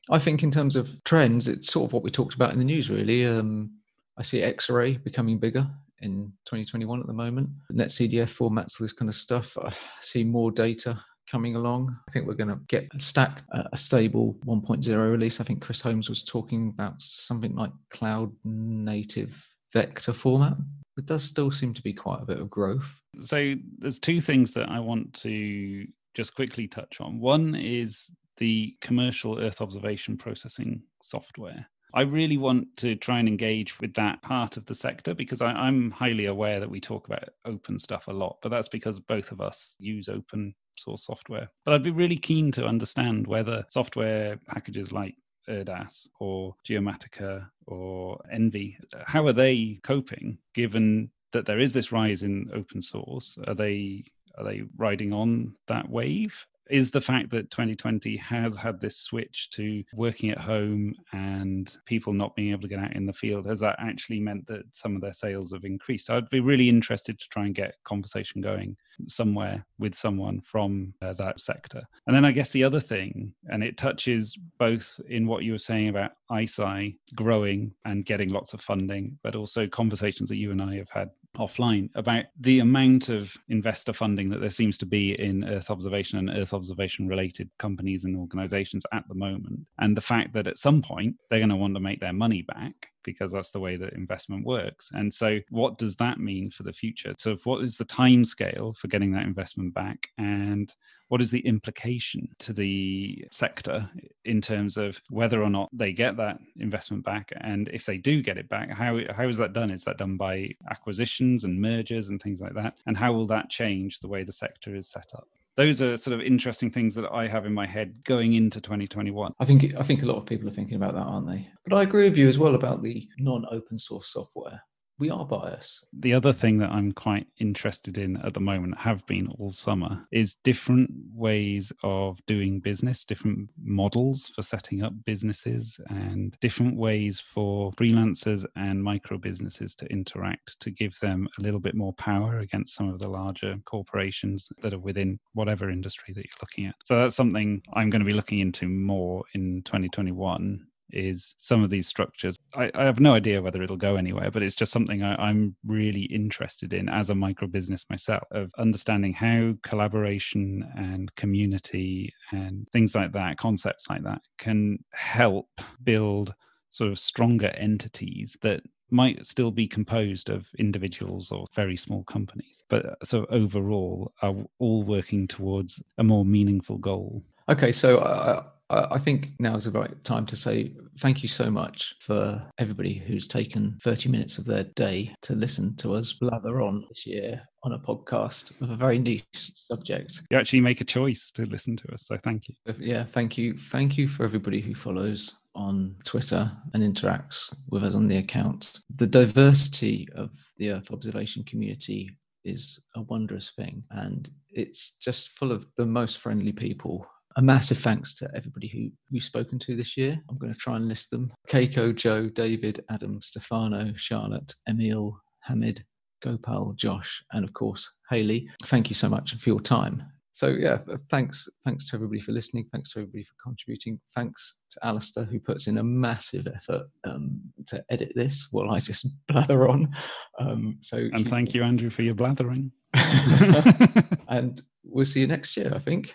I 0.09 0.19
think, 0.19 0.41
in 0.43 0.51
terms 0.51 0.75
of 0.75 0.91
trends, 1.03 1.47
it's 1.47 1.71
sort 1.71 1.89
of 1.89 1.93
what 1.93 2.03
we 2.03 2.11
talked 2.11 2.35
about 2.35 2.53
in 2.53 2.59
the 2.59 2.65
news, 2.65 2.89
really. 2.89 3.25
Um, 3.25 3.71
I 4.17 4.23
see 4.23 4.39
Xarray 4.39 5.03
becoming 5.03 5.37
bigger 5.37 5.67
in 5.99 6.31
2021 6.45 6.99
at 7.01 7.07
the 7.07 7.13
moment. 7.13 7.49
NetCDF 7.71 8.35
formats, 8.35 8.79
all 8.79 8.85
this 8.85 8.93
kind 8.93 9.09
of 9.09 9.15
stuff. 9.15 9.57
I 9.61 9.73
see 10.01 10.23
more 10.23 10.51
data 10.51 10.99
coming 11.29 11.55
along. 11.55 11.95
I 12.07 12.11
think 12.11 12.25
we're 12.25 12.35
going 12.35 12.49
to 12.49 12.59
get 12.69 12.85
a 12.93 12.97
STAC, 12.97 13.41
a 13.51 13.77
stable 13.77 14.37
1.0 14.45 15.11
release. 15.11 15.41
I 15.41 15.43
think 15.43 15.61
Chris 15.61 15.81
Holmes 15.81 16.09
was 16.09 16.23
talking 16.23 16.69
about 16.69 17.01
something 17.01 17.53
like 17.55 17.71
cloud 17.91 18.31
native 18.45 19.35
vector 19.77 20.13
format. 20.13 20.57
It 20.97 21.05
does 21.05 21.23
still 21.23 21.51
seem 21.51 21.73
to 21.75 21.81
be 21.81 21.93
quite 21.93 22.21
a 22.21 22.25
bit 22.25 22.39
of 22.39 22.49
growth. 22.49 22.87
So 23.21 23.53
there's 23.77 23.99
two 23.99 24.19
things 24.19 24.53
that 24.53 24.69
I 24.69 24.79
want 24.79 25.13
to 25.21 25.85
just 26.15 26.33
quickly 26.33 26.67
touch 26.67 26.99
on. 26.99 27.19
One 27.19 27.53
is 27.53 28.09
the 28.37 28.75
commercial 28.81 29.39
Earth 29.39 29.61
observation 29.61 30.17
processing 30.17 30.81
software. 31.03 31.67
I 31.93 32.01
really 32.01 32.37
want 32.37 32.75
to 32.77 32.95
try 32.95 33.19
and 33.19 33.27
engage 33.27 33.79
with 33.79 33.93
that 33.93 34.21
part 34.21 34.57
of 34.57 34.65
the 34.65 34.75
sector 34.75 35.13
because 35.13 35.41
I, 35.41 35.67
am 35.67 35.91
highly 35.91 36.25
aware 36.25 36.59
that 36.59 36.69
we 36.69 36.81
talk 36.81 37.07
about 37.07 37.29
open 37.45 37.79
stuff 37.79 38.07
a 38.07 38.13
lot, 38.13 38.37
but 38.41 38.49
that's 38.49 38.67
because 38.67 38.99
both 38.99 39.31
of 39.31 39.39
us 39.39 39.75
use 39.79 40.09
open 40.09 40.53
source 40.77 41.05
software. 41.05 41.49
But 41.65 41.73
I'd 41.73 41.83
be 41.83 41.91
really 41.91 42.17
keen 42.17 42.51
to 42.53 42.65
understand 42.65 43.25
whether 43.25 43.63
software 43.69 44.37
packages 44.47 44.91
like 44.91 45.15
ERDAS 45.47 46.09
or 46.19 46.55
Geomatica 46.65 47.49
or 47.65 48.19
ENVI, 48.33 48.77
how 49.05 49.25
are 49.27 49.33
they 49.33 49.79
coping 49.83 50.37
given 50.53 51.09
that 51.31 51.45
there 51.45 51.59
is 51.59 51.73
this 51.73 51.91
rise 51.91 52.23
in 52.23 52.49
open 52.53 52.81
source? 52.81 53.37
Are 53.47 53.55
they 53.55 54.03
are 54.37 54.43
they 54.43 54.63
riding 54.77 55.13
on 55.13 55.55
that 55.67 55.89
wave? 55.89 56.45
Is 56.69 56.91
the 56.91 57.01
fact 57.01 57.29
that 57.31 57.51
2020 57.51 58.17
has 58.17 58.55
had 58.55 58.79
this 58.79 58.97
switch 58.97 59.49
to 59.51 59.83
working 59.93 60.29
at 60.29 60.37
home 60.37 60.93
and 61.13 61.77
people 61.85 62.13
not 62.13 62.35
being 62.35 62.51
able 62.51 62.61
to 62.61 62.67
get 62.67 62.79
out 62.79 62.95
in 62.95 63.05
the 63.05 63.13
field. 63.13 63.47
Has 63.47 63.59
that 63.61 63.75
actually 63.79 64.19
meant 64.19 64.47
that 64.47 64.63
some 64.71 64.95
of 64.95 65.01
their 65.01 65.13
sales 65.13 65.51
have 65.53 65.63
increased? 65.63 66.09
I'd 66.09 66.29
be 66.29 66.39
really 66.39 66.69
interested 66.69 67.19
to 67.19 67.29
try 67.29 67.45
and 67.45 67.55
get 67.55 67.75
conversation 67.83 68.41
going 68.41 68.75
somewhere 69.07 69.65
with 69.77 69.93
someone 69.93 70.41
from 70.41 70.93
uh, 71.01 71.13
that 71.13 71.39
sector. 71.39 71.83
And 72.07 72.15
then 72.15 72.25
i 72.25 72.31
guess 72.31 72.49
the 72.49 72.63
other 72.63 72.79
thing 72.79 73.33
and 73.49 73.63
it 73.63 73.77
touches 73.77 74.37
both 74.57 74.99
in 75.09 75.27
what 75.27 75.43
you 75.43 75.53
were 75.53 75.57
saying 75.57 75.89
about 75.89 76.11
ICEYE 76.29 76.97
growing 77.15 77.73
and 77.85 78.05
getting 78.05 78.29
lots 78.29 78.53
of 78.53 78.61
funding 78.61 79.17
but 79.23 79.35
also 79.35 79.67
conversations 79.67 80.29
that 80.29 80.35
you 80.37 80.51
and 80.51 80.61
i 80.61 80.75
have 80.75 80.89
had 80.89 81.09
offline 81.37 81.89
about 81.95 82.25
the 82.39 82.59
amount 82.59 83.09
of 83.09 83.35
investor 83.49 83.93
funding 83.93 84.29
that 84.29 84.41
there 84.41 84.49
seems 84.49 84.77
to 84.79 84.85
be 84.85 85.19
in 85.19 85.43
Earth 85.43 85.69
observation 85.69 86.19
and 86.19 86.29
Earth 86.29 86.53
observation 86.53 87.07
related 87.07 87.49
companies 87.59 88.03
and 88.03 88.17
organizations 88.17 88.85
at 88.91 89.07
the 89.07 89.15
moment. 89.15 89.59
And 89.79 89.95
the 89.95 90.01
fact 90.01 90.33
that 90.33 90.47
at 90.47 90.57
some 90.57 90.81
point 90.81 91.15
they're 91.29 91.39
going 91.39 91.49
to 91.49 91.55
want 91.55 91.75
to 91.75 91.79
make 91.79 91.99
their 91.99 92.13
money 92.13 92.41
back 92.41 92.89
because 93.07 93.31
that's 93.31 93.51
the 93.51 93.59
way 93.59 93.77
that 93.77 93.93
investment 93.93 94.45
works. 94.45 94.91
And 94.93 95.11
so, 95.11 95.39
what 95.49 95.77
does 95.77 95.95
that 95.95 96.19
mean 96.19 96.51
for 96.51 96.63
the 96.63 96.73
future? 96.73 97.15
So, 97.17 97.37
what 97.45 97.63
is 97.63 97.77
the 97.77 97.85
time 97.85 98.25
scale 98.25 98.75
for 98.77 98.89
getting 98.89 99.13
that 99.13 99.25
investment 99.25 99.73
back? 99.73 100.09
And 100.17 100.71
what 101.07 101.21
is 101.21 101.31
the 101.31 101.39
implication 101.39 102.27
to 102.39 102.51
the 102.51 103.25
sector 103.31 103.89
in 104.25 104.41
terms 104.41 104.75
of 104.75 104.99
whether 105.09 105.41
or 105.41 105.49
not 105.49 105.69
they 105.71 105.93
get 105.93 106.17
that 106.17 106.37
investment 106.59 107.05
back? 107.05 107.31
And 107.39 107.69
if 107.69 107.85
they 107.85 107.97
do 107.97 108.21
get 108.21 108.37
it 108.37 108.49
back, 108.49 108.71
how, 108.71 108.99
how 109.15 109.29
is 109.29 109.37
that 109.37 109.53
done? 109.53 109.71
Is 109.71 109.85
that 109.85 109.97
done 109.97 110.17
by 110.17 110.49
acquisitions 110.69 111.45
and 111.45 111.61
mergers 111.61 112.09
and 112.09 112.21
things 112.21 112.41
like 112.41 112.55
that? 112.55 112.73
And 112.85 112.97
how 112.97 113.13
will 113.13 113.27
that 113.27 113.49
change 113.49 113.99
the 113.99 114.09
way 114.09 114.25
the 114.25 114.33
sector 114.33 114.75
is 114.75 114.89
set 114.89 115.11
up? 115.15 115.29
Those 115.57 115.81
are 115.81 115.97
sort 115.97 116.13
of 116.13 116.21
interesting 116.21 116.71
things 116.71 116.95
that 116.95 117.11
I 117.11 117.27
have 117.27 117.45
in 117.45 117.53
my 117.53 117.65
head 117.65 117.95
going 118.03 118.33
into 118.33 118.61
2021. 118.61 119.33
I 119.39 119.45
think 119.45 119.75
I 119.77 119.83
think 119.83 120.03
a 120.03 120.05
lot 120.05 120.17
of 120.17 120.25
people 120.25 120.47
are 120.47 120.53
thinking 120.53 120.75
about 120.75 120.93
that, 120.93 121.01
aren't 121.01 121.27
they? 121.27 121.47
But 121.65 121.75
I 121.75 121.81
agree 121.81 122.07
with 122.07 122.17
you 122.17 122.27
as 122.27 122.37
well 122.37 122.55
about 122.55 122.83
the 122.83 123.07
non-open 123.17 123.77
source 123.79 124.13
software 124.13 124.61
we 124.99 125.09
are 125.09 125.25
biased. 125.25 125.87
The 125.93 126.13
other 126.13 126.33
thing 126.33 126.57
that 126.59 126.71
I'm 126.71 126.91
quite 126.91 127.27
interested 127.39 127.97
in 127.97 128.17
at 128.17 128.33
the 128.33 128.39
moment, 128.39 128.77
have 128.77 129.05
been 129.05 129.27
all 129.37 129.51
summer, 129.51 130.07
is 130.11 130.35
different 130.43 130.89
ways 131.13 131.71
of 131.83 132.19
doing 132.25 132.59
business, 132.59 133.05
different 133.05 133.49
models 133.61 134.31
for 134.35 134.41
setting 134.41 134.81
up 134.81 134.93
businesses, 135.05 135.79
and 135.89 136.35
different 136.41 136.77
ways 136.77 137.19
for 137.19 137.71
freelancers 137.73 138.45
and 138.55 138.83
micro 138.83 139.17
businesses 139.17 139.75
to 139.75 139.85
interact 139.87 140.59
to 140.59 140.71
give 140.71 140.99
them 140.99 141.27
a 141.37 141.41
little 141.41 141.59
bit 141.59 141.75
more 141.75 141.93
power 141.93 142.39
against 142.39 142.75
some 142.75 142.89
of 142.89 142.99
the 142.99 143.07
larger 143.07 143.55
corporations 143.65 144.49
that 144.61 144.73
are 144.73 144.79
within 144.79 145.19
whatever 145.33 145.69
industry 145.69 146.13
that 146.13 146.25
you're 146.25 146.41
looking 146.41 146.65
at. 146.65 146.75
So 146.85 146.97
that's 146.97 147.15
something 147.15 147.61
I'm 147.73 147.89
going 147.89 148.01
to 148.01 148.05
be 148.05 148.13
looking 148.13 148.39
into 148.39 148.67
more 148.67 149.23
in 149.33 149.61
2021 149.63 150.65
is 150.91 151.35
some 151.37 151.63
of 151.63 151.69
these 151.69 151.87
structures. 151.87 152.37
I, 152.53 152.71
I, 152.73 152.83
have 152.83 152.99
no 152.99 153.13
idea 153.13 153.41
whether 153.41 153.61
it'll 153.61 153.77
go 153.77 153.95
anywhere, 153.95 154.31
but 154.31 154.43
it's 154.43 154.55
just 154.55 154.71
something 154.71 155.03
I, 155.03 155.29
am 155.29 155.55
really 155.65 156.03
interested 156.03 156.73
in 156.73 156.89
as 156.89 157.09
a 157.09 157.15
micro 157.15 157.47
business 157.47 157.85
myself 157.89 158.23
of 158.31 158.51
understanding 158.57 159.13
how 159.13 159.53
collaboration 159.63 160.69
and 160.75 161.13
community 161.15 162.13
and 162.31 162.67
things 162.71 162.95
like 162.95 163.11
that, 163.13 163.37
concepts 163.37 163.85
like 163.89 164.03
that, 164.03 164.21
can 164.37 164.83
help 164.91 165.49
build 165.83 166.33
sort 166.71 166.91
of 166.91 166.99
stronger 166.99 167.47
entities 167.47 168.37
that 168.41 168.61
might 168.89 169.25
still 169.25 169.51
be 169.51 169.67
composed 169.67 170.29
of 170.29 170.45
individuals 170.59 171.31
or 171.31 171.45
very 171.55 171.75
small 171.75 172.03
companies, 172.03 172.63
but 172.69 172.97
so 173.03 173.25
overall 173.29 174.13
are 174.21 174.35
all 174.59 174.83
working 174.83 175.27
towards 175.27 175.81
a 175.97 176.03
more 176.03 176.23
meaningful 176.23 176.77
goal. 176.77 177.21
Okay, 177.49 177.71
so 177.71 177.97
uh, 177.99 178.43
I 178.69 178.99
think 178.99 179.29
now 179.39 179.55
is 179.55 179.63
the 179.63 179.71
right 179.71 180.03
time 180.03 180.25
to 180.25 180.35
say 180.35 180.73
thank 180.99 181.23
you 181.23 181.29
so 181.29 181.49
much 181.49 181.95
for 182.01 182.45
everybody 182.59 182.97
who's 182.97 183.27
taken 183.27 183.77
30 183.83 184.09
minutes 184.09 184.37
of 184.37 184.45
their 184.45 184.65
day 184.75 185.15
to 185.21 185.33
listen 185.33 185.75
to 185.77 185.95
us 185.95 186.13
blather 186.13 186.61
on 186.61 186.85
this 186.89 187.05
year 187.05 187.41
on 187.63 187.73
a 187.73 187.79
podcast 187.79 188.59
of 188.61 188.69
a 188.69 188.75
very 188.75 188.99
niche 188.99 189.25
subject. 189.71 190.21
You 190.29 190.37
actually 190.37 190.61
make 190.61 190.81
a 190.81 190.85
choice 190.85 191.31
to 191.31 191.43
listen 191.45 191.77
to 191.77 191.93
us, 191.93 192.07
so 192.07 192.17
thank 192.23 192.49
you. 192.49 192.55
Yeah, 192.77 193.05
thank 193.05 193.37
you. 193.37 193.57
Thank 193.57 193.97
you 193.97 194.09
for 194.09 194.25
everybody 194.25 194.59
who 194.59 194.75
follows 194.75 195.33
on 195.55 195.95
Twitter 196.03 196.51
and 196.73 196.83
interacts 196.83 197.53
with 197.69 197.83
us 197.83 197.95
on 197.95 198.07
the 198.07 198.17
account. 198.17 198.79
The 198.97 199.07
diversity 199.07 200.07
of 200.15 200.29
the 200.57 200.71
Earth 200.71 200.91
observation 200.91 201.43
community 201.45 202.09
is 202.43 202.79
a 202.95 203.01
wondrous 203.03 203.51
thing, 203.51 203.83
and 203.91 204.29
it's 204.49 204.97
just 205.01 205.29
full 205.29 205.51
of 205.51 205.65
the 205.77 205.85
most 205.85 206.17
friendly 206.17 206.51
people 206.51 207.05
a 207.37 207.41
massive 207.41 207.77
thanks 207.77 208.15
to 208.15 208.29
everybody 208.35 208.67
who 208.67 208.89
we've 209.11 209.23
spoken 209.23 209.59
to 209.59 209.75
this 209.75 209.95
year. 209.95 210.19
I'm 210.29 210.37
going 210.37 210.53
to 210.53 210.59
try 210.59 210.75
and 210.75 210.87
list 210.87 211.11
them 211.11 211.31
Keiko, 211.49 211.95
Joe, 211.95 212.29
David, 212.29 212.83
Adam, 212.89 213.21
Stefano, 213.21 213.93
Charlotte, 213.95 214.53
Emil, 214.67 215.17
Hamid, 215.41 215.85
Gopal, 216.23 216.73
Josh, 216.75 217.23
and 217.31 217.45
of 217.45 217.53
course 217.53 217.89
Haley. 218.09 218.49
Thank 218.65 218.89
you 218.89 218.95
so 218.95 219.07
much 219.07 219.35
for 219.35 219.49
your 219.49 219.61
time. 219.61 220.03
So 220.33 220.49
yeah, 220.49 220.79
thanks 221.09 221.47
thanks 221.63 221.89
to 221.89 221.95
everybody 221.95 222.19
for 222.19 222.31
listening. 222.31 222.65
Thanks 222.71 222.91
to 222.91 222.99
everybody 222.99 223.23
for 223.23 223.33
contributing. 223.43 223.99
Thanks 224.15 224.57
to 224.71 224.85
Alastair 224.85 225.25
who 225.25 225.39
puts 225.39 225.67
in 225.67 225.77
a 225.77 225.83
massive 225.83 226.47
effort 226.47 226.87
um, 227.05 227.39
to 227.67 227.83
edit 227.91 228.13
this 228.15 228.47
while 228.51 228.71
I 228.71 228.79
just 228.79 229.07
blather 229.27 229.69
on. 229.69 229.93
Um, 230.39 230.77
so 230.81 231.07
and 231.13 231.27
thank 231.27 231.53
you, 231.53 231.63
Andrew, 231.63 231.91
for 231.91 232.01
your 232.01 232.15
blathering. 232.15 232.71
and 234.27 234.61
we'll 234.83 235.05
see 235.05 235.21
you 235.21 235.27
next 235.27 235.55
year, 235.55 235.71
I 235.73 235.79
think. 235.79 236.13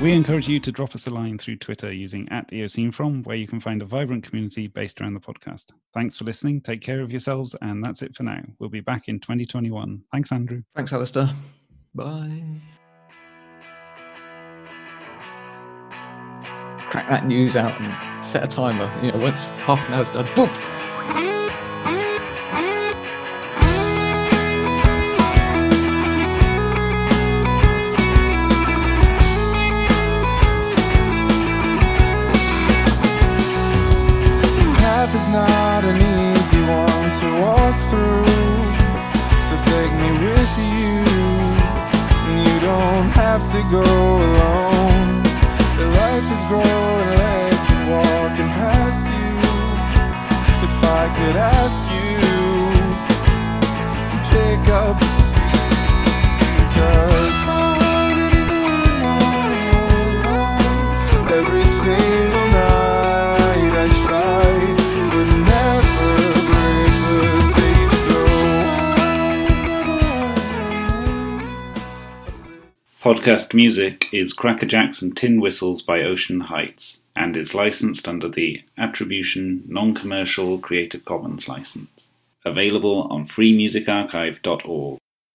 We 0.00 0.12
encourage 0.12 0.48
you 0.48 0.58
to 0.60 0.72
drop 0.72 0.94
us 0.94 1.06
a 1.06 1.10
line 1.10 1.36
through 1.36 1.56
Twitter 1.56 1.92
using 1.92 2.26
at 2.30 2.48
EOSceneFrom, 2.48 3.26
where 3.26 3.36
you 3.36 3.46
can 3.46 3.60
find 3.60 3.82
a 3.82 3.84
vibrant 3.84 4.24
community 4.24 4.66
based 4.66 4.98
around 4.98 5.12
the 5.12 5.20
podcast. 5.20 5.66
Thanks 5.92 6.16
for 6.16 6.24
listening. 6.24 6.62
Take 6.62 6.80
care 6.80 7.02
of 7.02 7.10
yourselves, 7.10 7.54
and 7.60 7.84
that's 7.84 8.00
it 8.00 8.16
for 8.16 8.22
now. 8.22 8.40
We'll 8.58 8.70
be 8.70 8.80
back 8.80 9.08
in 9.08 9.20
2021. 9.20 10.02
Thanks, 10.10 10.32
Andrew. 10.32 10.62
Thanks, 10.74 10.94
Alastair. 10.94 11.30
Bye. 11.94 12.42
Crack 16.88 17.06
that 17.10 17.26
news 17.26 17.56
out 17.56 17.78
and 17.78 18.24
set 18.24 18.42
a 18.42 18.48
timer. 18.48 18.90
You 19.04 19.12
know, 19.12 19.18
once 19.18 19.48
half 19.48 19.86
an 19.86 19.92
hour's 19.92 20.10
done, 20.10 20.24
boop. 20.28 20.79
To 43.62 43.70
go 43.70 43.82
alone. 43.82 45.22
The 45.76 45.86
life 46.00 46.26
is 46.34 46.42
growing 46.48 47.10
legs 47.24 47.66
and 47.74 47.90
walking 47.90 48.50
past 48.60 49.04
you. 49.16 49.32
If 50.66 50.84
I 50.84 51.04
could 51.16 51.36
ask 51.36 51.80
you 51.94 52.00
Pick 54.30 54.68
up 54.70 55.19
Podcast 73.00 73.54
music 73.54 74.12
is 74.12 74.34
Cracker 74.34 74.66
Jacks 74.66 75.00
and 75.00 75.16
Tin 75.16 75.40
Whistles 75.40 75.80
by 75.80 76.02
Ocean 76.02 76.38
Heights 76.40 77.00
and 77.16 77.34
is 77.34 77.54
licensed 77.54 78.06
under 78.06 78.28
the 78.28 78.60
Attribution 78.76 79.64
Non 79.66 79.94
Commercial 79.94 80.58
Creative 80.58 81.02
Commons 81.06 81.48
license. 81.48 82.12
Available 82.44 83.08
on 83.10 83.26
freemusicarchive.org. 83.26 84.98